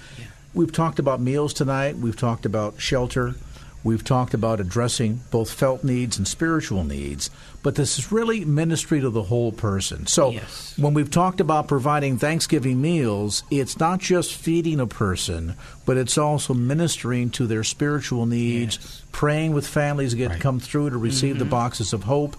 [0.53, 3.36] we've talked about meals tonight, we've talked about shelter,
[3.84, 7.30] we've talked about addressing both felt needs and spiritual needs.
[7.64, 10.08] But this is really ministry to the whole person.
[10.08, 10.34] So
[10.78, 15.56] when we've talked about providing Thanksgiving meals, it's not just feeding a person,
[15.86, 20.98] but it's also ministering to their spiritual needs, praying with families that come through to
[20.98, 21.50] receive the Mhm.
[21.52, 22.36] boxes of hope.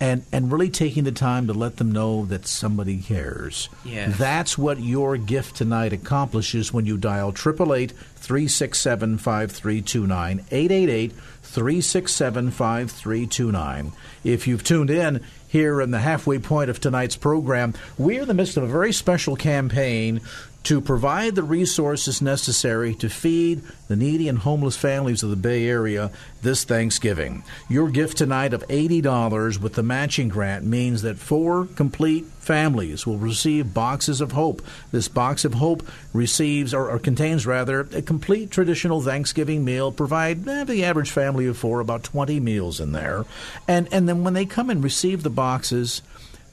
[0.00, 3.68] And, and really taking the time to let them know that somebody cares.
[3.84, 4.16] Yes.
[4.16, 10.44] That's what your gift tonight accomplishes when you dial 888 367 5329.
[10.50, 13.92] 888 367 5329.
[14.24, 18.34] If you've tuned in here in the halfway point of tonight's program, we're in the
[18.34, 20.20] midst of a very special campaign
[20.62, 25.66] to provide the resources necessary to feed the needy and homeless families of the Bay
[25.66, 26.10] Area
[26.42, 27.42] this Thanksgiving.
[27.68, 33.16] Your gift tonight of $80 with the matching grant means that four complete families will
[33.16, 34.62] receive boxes of hope.
[34.92, 40.46] This box of hope receives or, or contains rather a complete traditional Thanksgiving meal, provide
[40.46, 43.24] eh, the average family of four about 20 meals in there.
[43.66, 46.02] And and then when they come and receive the boxes,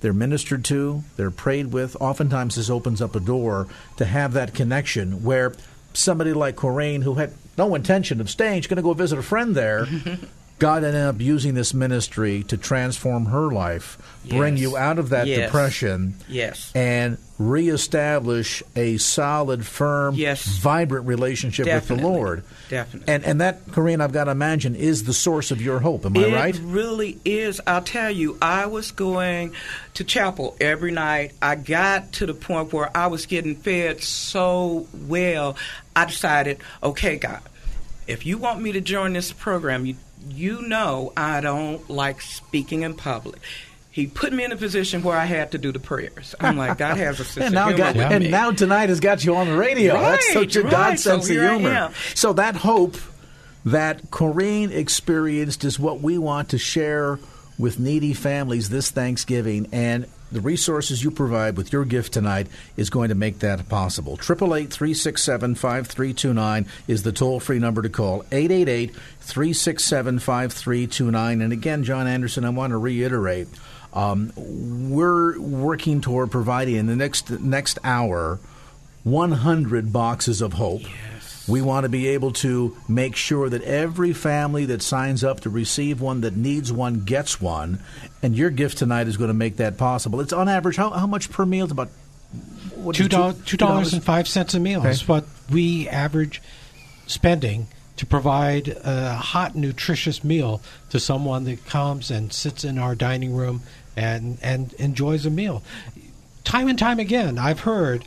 [0.01, 1.95] they're ministered to, they're prayed with.
[1.99, 3.67] Oftentimes, this opens up a door
[3.97, 5.53] to have that connection where
[5.93, 9.23] somebody like Coraine, who had no intention of staying, she's going to go visit a
[9.23, 9.87] friend there.
[10.59, 13.97] God ended up using this ministry to transform her life,
[14.27, 14.61] bring Yes.
[14.61, 15.39] you out of that Yes.
[15.45, 16.71] depression, Yes.
[16.73, 20.43] and reestablish a solid, firm, Yes.
[20.43, 22.43] vibrant relationship with the Lord.
[22.69, 23.13] Definitely.
[23.13, 26.05] And and that, Corinne, I've got to imagine, is the source of your hope.
[26.07, 26.55] Am I right?
[26.55, 27.61] it really is.
[27.67, 29.51] I'll tell you, I was going
[29.93, 31.33] to chapel every night.
[31.39, 35.55] I got to the point where I was getting fed so well,
[35.95, 37.41] I decided, okay, God,
[38.07, 39.95] if you want me to join this program, you,
[40.31, 43.39] you know I don't like speaking in public.
[43.91, 46.35] He put me in a position where I had to do the prayers.
[46.39, 48.29] I'm like, God has a sense and of now, humor got, and me.
[48.29, 49.93] now tonight has got you on the radio.
[49.93, 50.71] That's such a right.
[50.71, 51.91] God So sense I of humor.
[52.13, 52.97] So that hope
[53.65, 57.17] that Corinne experienced is what we want to share
[57.57, 59.67] with needy families this Thanksgiving.
[59.71, 64.13] And the resources you provide with your gift tonight is going to make that possible.
[64.13, 68.23] 888 367 5329 is the toll free number to call.
[68.31, 71.41] 888 367 5329.
[71.41, 73.47] And again, John Anderson, I want to reiterate
[73.93, 78.39] um, we're working toward providing in the next next hour
[79.03, 80.83] 100 boxes of hope.
[81.47, 85.49] We want to be able to make sure that every family that signs up to
[85.49, 87.79] receive one that needs one gets one,
[88.21, 90.19] and your gift tonight is going to make that possible.
[90.19, 91.65] It's on average how, how much per meal?
[91.65, 91.89] It's about
[92.75, 94.89] what Two dollars, two dollars and five cents a meal Okay.
[94.89, 96.41] is what we average
[97.05, 102.93] spending to provide a hot, nutritious meal to someone that comes and sits in our
[102.93, 103.61] dining room
[103.95, 105.63] and and enjoys a meal.
[106.43, 108.03] Time and time again, I've heard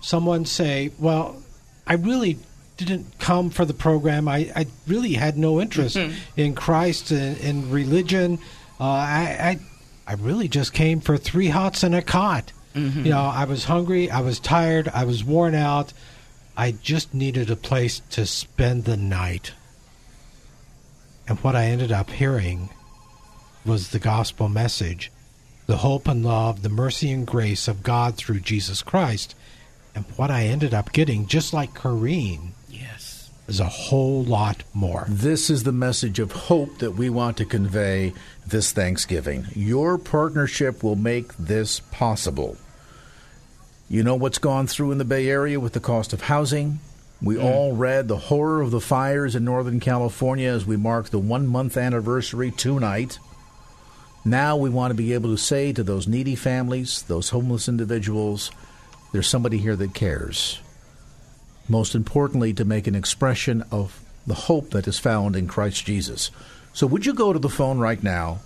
[0.00, 1.42] someone say, "Well,
[1.86, 2.38] I really."
[2.86, 4.26] Didn't come for the program.
[4.28, 5.96] I, I really had no interest
[6.36, 8.38] in Christ and, and religion.
[8.80, 9.58] Uh, I,
[10.06, 12.52] I I really just came for three hots and a cot.
[12.74, 13.04] Mhm.
[13.04, 15.92] You know, I was hungry, I was tired, I was worn out.
[16.56, 19.52] I just needed a place to spend the night.
[21.28, 22.70] And what I ended up hearing
[23.64, 25.10] was the gospel message
[25.66, 29.36] the hope and love, the mercy and grace of God through Jesus Christ.
[29.94, 32.50] And what I ended up getting, just like Corrine.
[33.50, 35.04] Is a whole lot more.
[35.08, 38.14] This is the message of hope that we want to convey
[38.46, 39.46] this Thanksgiving.
[39.54, 42.56] Your partnership will make this possible.
[43.88, 46.78] You know what's gone through in the Bay Area with the cost of housing?
[47.20, 47.44] We hmm.
[47.44, 51.48] all read the horror of the fires in Northern California as we mark the one
[51.48, 53.18] month anniversary tonight.
[54.24, 58.52] Now we want to be able to say to those needy families, those homeless individuals,
[59.12, 60.60] there's somebody here that cares.
[61.70, 66.30] Most importantly, to make an expression of the hope that is found in Christ Jesus.
[66.72, 68.40] So, would you go to the phone right now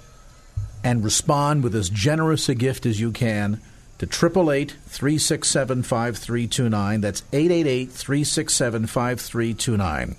[0.85, 3.61] and respond with as generous a gift as you can
[3.99, 7.01] to 888 367 5329?
[7.01, 10.17] That's 888 367 5329.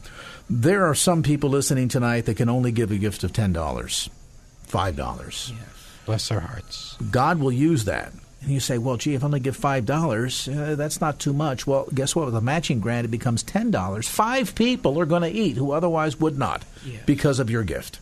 [0.50, 5.50] There are some people listening tonight that can only give a gift of $10, $5.
[5.50, 5.60] Yes.
[6.06, 6.98] Bless their hearts.
[7.10, 8.12] God will use that.
[8.46, 11.66] And you say, well, gee, if I only give $5, uh, that's not too much.
[11.66, 12.28] Well, guess what?
[12.28, 14.06] With a matching grant, it becomes $10.
[14.08, 16.64] Five people are going to eat who otherwise would not
[17.08, 18.00] because of your gift.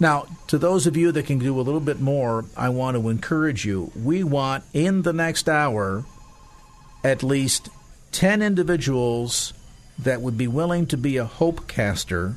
[0.00, 3.08] Now, to those of you that can do a little bit more, I want to
[3.08, 3.92] encourage you.
[3.94, 6.04] We want in the next hour
[7.04, 7.68] at least
[8.10, 9.52] 10 individuals
[9.96, 12.34] that would be willing to be a hope caster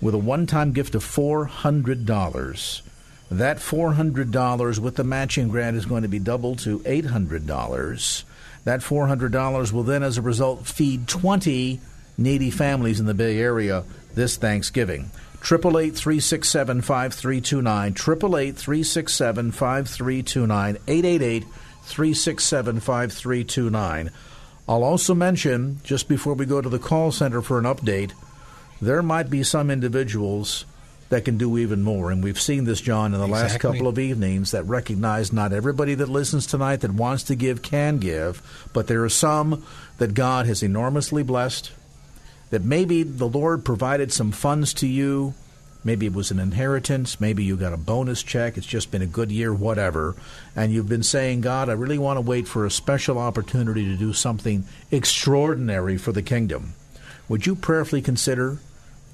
[0.00, 2.82] with a one time gift of $400.
[3.30, 8.24] That $400 with the matching grant is going to be doubled to $800.
[8.64, 11.80] That $400 will then, as a result, feed 20
[12.16, 15.10] needy families in the Bay Area this Thanksgiving.
[15.42, 17.92] 888 367 5329.
[17.92, 20.78] 888 367 5329.
[20.88, 21.44] 888
[21.84, 24.10] 367 5329.
[24.68, 28.12] I'll also mention, just before we go to the call center for an update,
[28.82, 30.66] there might be some individuals
[31.08, 32.10] that can do even more.
[32.10, 35.94] And we've seen this, John, in the last couple of evenings that recognize not everybody
[35.94, 38.42] that listens tonight that wants to give can give,
[38.72, 39.64] but there are some
[39.98, 41.72] that God has enormously blessed,
[42.50, 45.34] that maybe the Lord provided some funds to you.
[45.84, 47.20] Maybe it was an inheritance.
[47.20, 48.58] Maybe you got a bonus check.
[48.58, 50.16] It's just been a good year, whatever.
[50.54, 53.96] And you've been saying, God, I really want to wait for a special opportunity to
[53.96, 56.74] do something extraordinary for the kingdom.
[57.28, 58.58] Would you prayerfully consider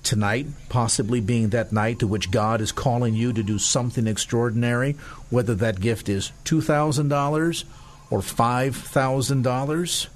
[0.05, 4.93] tonight possibly being that night to which God is calling you to do something extraordinary,
[5.31, 7.65] whether that gift is $2,000
[8.11, 10.07] or $5,000?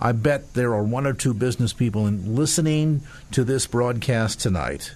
[0.00, 3.02] I bet there are one or two business people in listening
[3.32, 4.94] to this broadcast tonight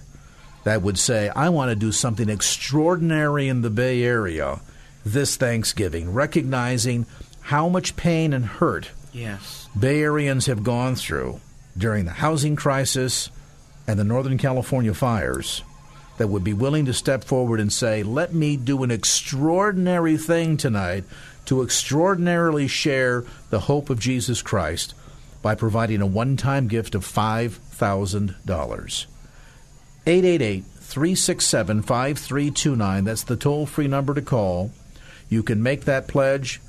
[0.63, 4.61] that would say, I want to do something extraordinary in the Bay Area
[5.05, 7.05] this Thanksgiving, recognizing
[7.41, 9.69] how much pain and hurt Yes.
[9.79, 11.39] Bay Areans have gone through
[11.77, 13.29] during the housing crisis
[13.87, 15.63] and the Northern California fires
[16.17, 20.57] that would be willing to step forward and say, let me do an extraordinary thing
[20.57, 21.03] tonight
[21.45, 24.93] to extraordinarily share the hope of Jesus Christ
[25.41, 29.05] by providing a one time gift of $5,000.
[30.05, 33.03] 888 367 5329.
[33.03, 34.71] That's the toll free number to call.
[35.29, 36.61] You can make that pledge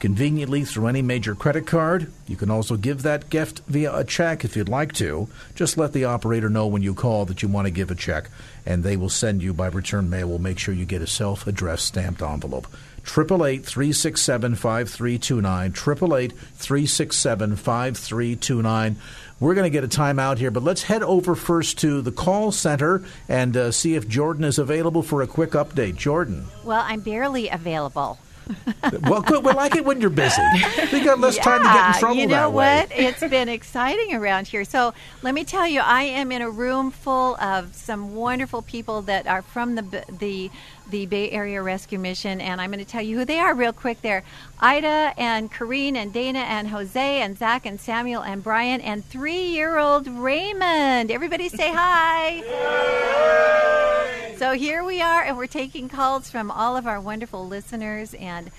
[0.00, 2.10] conveniently through any major credit card.
[2.26, 5.28] You can also give that gift via a check if you'd like to.
[5.54, 8.30] Just let the operator know when you call that you want to give a check,
[8.66, 10.28] and they will send you by return mail.
[10.28, 12.66] We'll make sure you get a self addressed stamped envelope.
[13.06, 15.70] 888 367 5329.
[15.70, 18.96] 888 367 5329.
[19.40, 22.52] We're going to get a timeout here, but let's head over first to the call
[22.52, 25.96] center and uh, see if Jordan is available for a quick update.
[25.96, 26.46] Jordan.
[26.62, 28.18] Well, I'm barely available.
[29.02, 29.44] Well, good.
[29.44, 30.42] We like it when you're busy.
[30.92, 32.80] We got less time to get in Yeah, trouble You know that way.
[32.80, 32.92] what?
[32.92, 34.64] It's been exciting around here.
[34.64, 39.02] So let me tell you, I am in a room full of some wonderful people
[39.02, 40.50] that are from the the
[40.90, 43.72] the Bay Area Rescue Mission, and I'm going to tell you who they are real
[43.72, 44.02] quick.
[44.02, 44.24] There,
[44.58, 50.06] Ida and Kareen and Dana and Jose and Zach and Samuel and Brian and three-year-old
[50.06, 51.10] Raymond.
[51.10, 52.42] Everybody say hi.
[54.36, 58.14] So here we are, and we're taking calls from all of our wonderful listeners.
[58.14, 58.50] And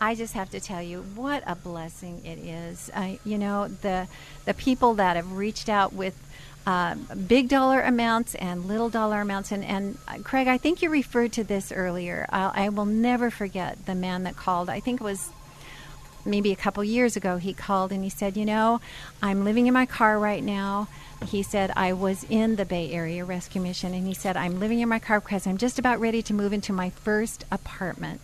[0.00, 2.90] I just have to tell you, what a blessing it is.
[2.94, 4.06] Uh, you know, the
[4.44, 6.23] the people that have reached out with
[6.66, 9.52] um, big dollar amounts and little dollar amounts.
[9.52, 12.26] And, and uh, Craig, I think you referred to this earlier.
[12.30, 14.70] I, I will never forget the man that called.
[14.70, 15.30] I think it was
[16.26, 18.80] maybe a couple years ago, he called and he said, You know,
[19.22, 20.88] I'm living in my car right now.
[21.26, 24.80] He said, I was in the Bay Area Rescue Mission, and he said, I'm living
[24.80, 28.20] in my car because I'm just about ready to move into my first apartment.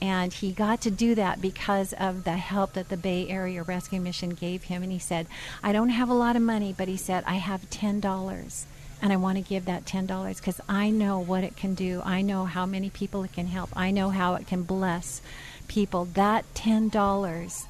[0.00, 4.00] And he got to do that because of the help that the Bay Area Rescue
[4.00, 4.82] Mission gave him.
[4.82, 5.26] And he said,
[5.62, 8.64] I don't have a lot of money, but he said, I have $10
[9.02, 12.02] and I want to give that $10 because I know what it can do.
[12.04, 13.70] I know how many people it can help.
[13.74, 15.20] I know how it can bless
[15.68, 16.06] people.
[16.06, 17.66] That $10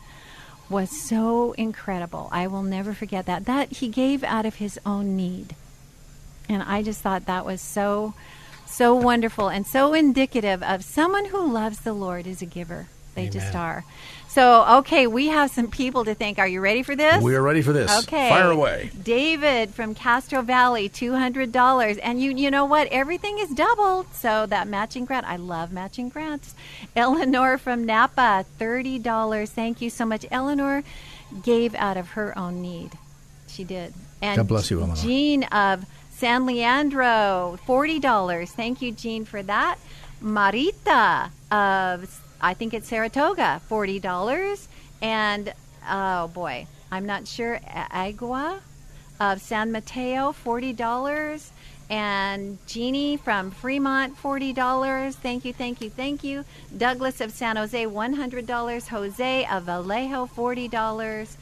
[0.68, 2.28] was so incredible.
[2.32, 3.44] I will never forget that.
[3.46, 5.54] That he gave out of his own need.
[6.48, 8.14] And I just thought that was so
[8.66, 12.88] so wonderful and so indicative of someone who loves the Lord is a giver.
[13.14, 13.82] They just are.
[14.28, 16.38] So, okay, we have some people to thank.
[16.38, 17.22] Are you ready for this?
[17.22, 17.90] We are ready for this.
[18.04, 18.28] Okay.
[18.28, 18.90] Fire away.
[19.02, 22.88] David from Castro Valley, two hundred dollars, and you you know what?
[22.88, 24.12] Everything is doubled.
[24.12, 26.54] So that matching grant, I love matching grants.
[26.96, 29.50] Eleanor from Napa, thirty dollars.
[29.50, 30.26] Thank you so much.
[30.30, 30.84] Eleanor
[31.42, 32.90] gave out of her own need.
[33.48, 33.94] She did.
[34.20, 34.96] And God bless you, Eleanor.
[34.96, 35.86] Jean of
[36.16, 38.50] San Leandro, forty dollars.
[38.50, 39.78] Thank you, Jean, for that.
[40.22, 44.66] Marita of I think it's Saratoga, forty dollars.
[45.02, 45.52] And
[45.86, 47.60] oh boy, I'm not sure.
[47.92, 48.60] Agua
[49.20, 51.52] of San Mateo, forty dollars.
[51.90, 55.16] And Jeannie from Fremont, forty dollars.
[55.16, 56.46] Thank you, thank you, thank you.
[56.76, 58.88] Douglas of San Jose, one hundred dollars.
[58.88, 61.36] Jose of Vallejo, forty dollars.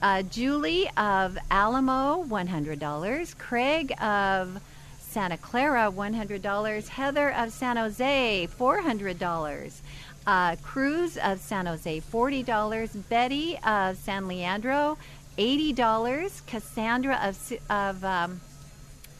[0.00, 3.34] Uh, Julie of Alamo, one hundred dollars.
[3.34, 4.60] Craig of
[5.00, 6.88] Santa Clara, one hundred dollars.
[6.88, 9.82] Heather of San Jose, four hundred dollars.
[10.26, 12.90] Uh, Cruz of San Jose, forty dollars.
[12.90, 14.98] Betty of San Leandro,
[15.36, 16.42] eighty dollars.
[16.46, 18.40] Cassandra of of um,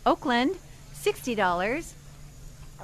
[0.06, 0.56] Oakland,
[0.92, 1.94] sixty dollars.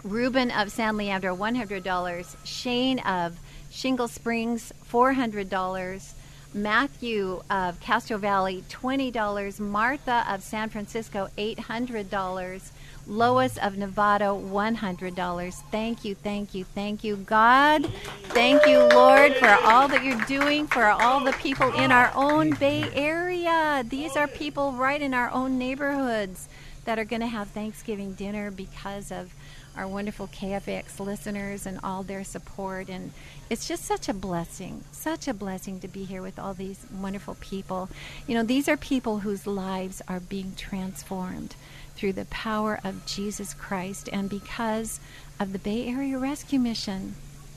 [0.02, 2.36] Ruben of San Leandro, $100.
[2.44, 3.38] Shane of
[3.70, 6.12] Shingle Springs, $400.
[6.54, 9.58] Matthew of Castro Valley, $20.
[9.58, 12.70] Martha of San Francisco, $800.
[13.06, 15.62] Lois of Nevada, $100.
[15.70, 17.84] Thank you, thank you, thank you, God.
[18.28, 22.50] Thank you, Lord, for all that you're doing for all the people in our own
[22.52, 23.84] Bay Area.
[23.86, 26.48] These are people right in our own neighborhoods
[26.86, 29.34] that are going to have Thanksgiving dinner because of
[29.76, 32.88] our wonderful KFAX listeners and all their support.
[32.88, 33.12] And
[33.50, 37.36] it's just such a blessing, such a blessing to be here with all these wonderful
[37.40, 37.88] people.
[38.26, 41.56] You know, these are people whose lives are being transformed
[41.96, 45.00] through the power of Jesus Christ and because
[45.38, 47.14] of the Bay Area Rescue Mission,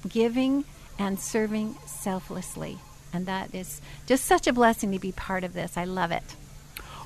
[0.07, 0.65] giving
[0.99, 2.79] and serving selflessly.
[3.13, 5.77] And that is just such a blessing to be part of this.
[5.77, 6.35] I love it.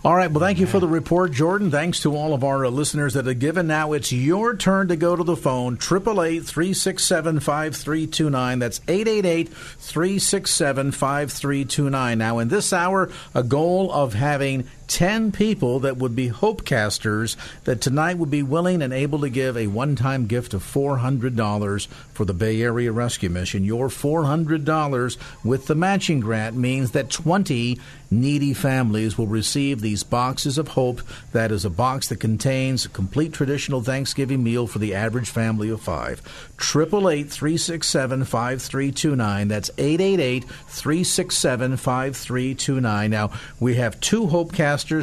[0.03, 0.31] All right.
[0.31, 1.69] Well, thank you for the report, Jordan.
[1.69, 3.67] Thanks to all of our uh, listeners that have given.
[3.67, 5.75] Now it's your turn to go to the phone.
[5.75, 8.57] 888 367 5329.
[8.57, 12.17] That's 888 367 5329.
[12.17, 17.79] Now, in this hour, a goal of having 10 people that would be Hopecasters that
[17.79, 22.25] tonight would be willing and able to give a one time gift of $400 for
[22.25, 23.63] the Bay Area Rescue Mission.
[23.63, 27.79] Your $400 with the matching grant means that 20
[28.11, 31.01] needy families will receive these boxes of hope.
[31.31, 35.69] That is a box that contains a complete traditional Thanksgiving meal for the average family
[35.69, 36.21] of five.
[36.59, 39.47] 888 367 5329.
[39.47, 43.09] That's 888 367 5329.
[43.09, 44.51] Now, we have two hope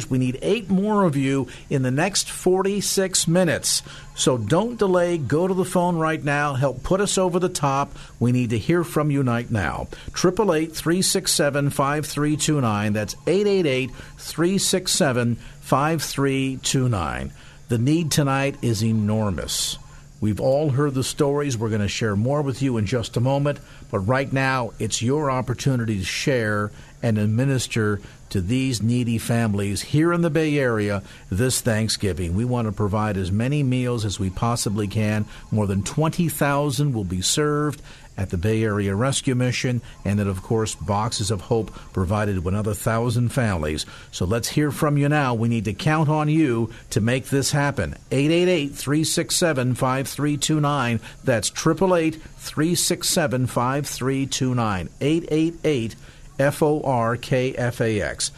[0.09, 3.81] we need eight more of you in the next 46 minutes.
[4.15, 5.17] So don't delay.
[5.17, 6.53] Go to the phone right now.
[6.55, 7.95] Help put us over the top.
[8.19, 9.87] We need to hear from you right now.
[10.09, 12.93] 888 367 5329.
[12.93, 17.31] That's 888 367 5329.
[17.69, 19.77] The need tonight is enormous.
[20.21, 21.57] We've all heard the stories.
[21.57, 23.59] We're going to share more with you in just a moment.
[23.89, 26.71] But right now, it's your opportunity to share
[27.01, 32.35] and administer to these needy families here in the Bay Area this Thanksgiving.
[32.35, 35.25] We want to provide as many meals as we possibly can.
[35.51, 37.81] More than 20,000 will be served
[38.19, 42.49] at the Bay Area Rescue Mission, and then, of course, Boxes of Hope provided to
[42.49, 43.85] another thousand families.
[44.11, 45.33] So let's hear from you now.
[45.33, 47.95] We need to count on you to make this happen.
[48.11, 50.99] 888 367 5329.
[51.23, 54.89] That's 888 367 5329.
[54.99, 55.95] 888
[56.39, 58.31] F O R K F A X.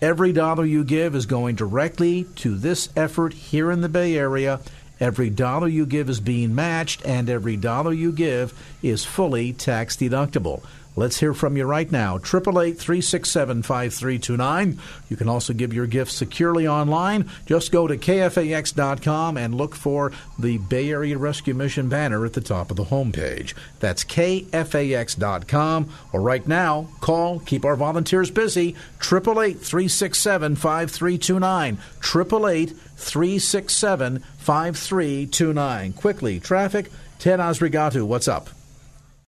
[0.00, 4.58] Every dollar you give is going directly to this effort here in the Bay Area.
[4.98, 9.96] Every dollar you give is being matched, and every dollar you give is fully tax
[9.96, 10.64] deductible.
[10.94, 12.16] Let's hear from you right now.
[12.16, 14.78] 888 367 5329.
[15.08, 17.30] You can also give your gifts securely online.
[17.46, 22.42] Just go to KFAX.com and look for the Bay Area Rescue Mission banner at the
[22.42, 23.54] top of the homepage.
[23.80, 25.88] That's KFAX.com.
[26.12, 31.78] Or right now, call, keep our volunteers busy, 888 367 5329.
[31.98, 35.92] 888 367 5329.
[35.94, 36.90] Quickly, traffic.
[37.18, 38.50] Ted Osregatu, what's up?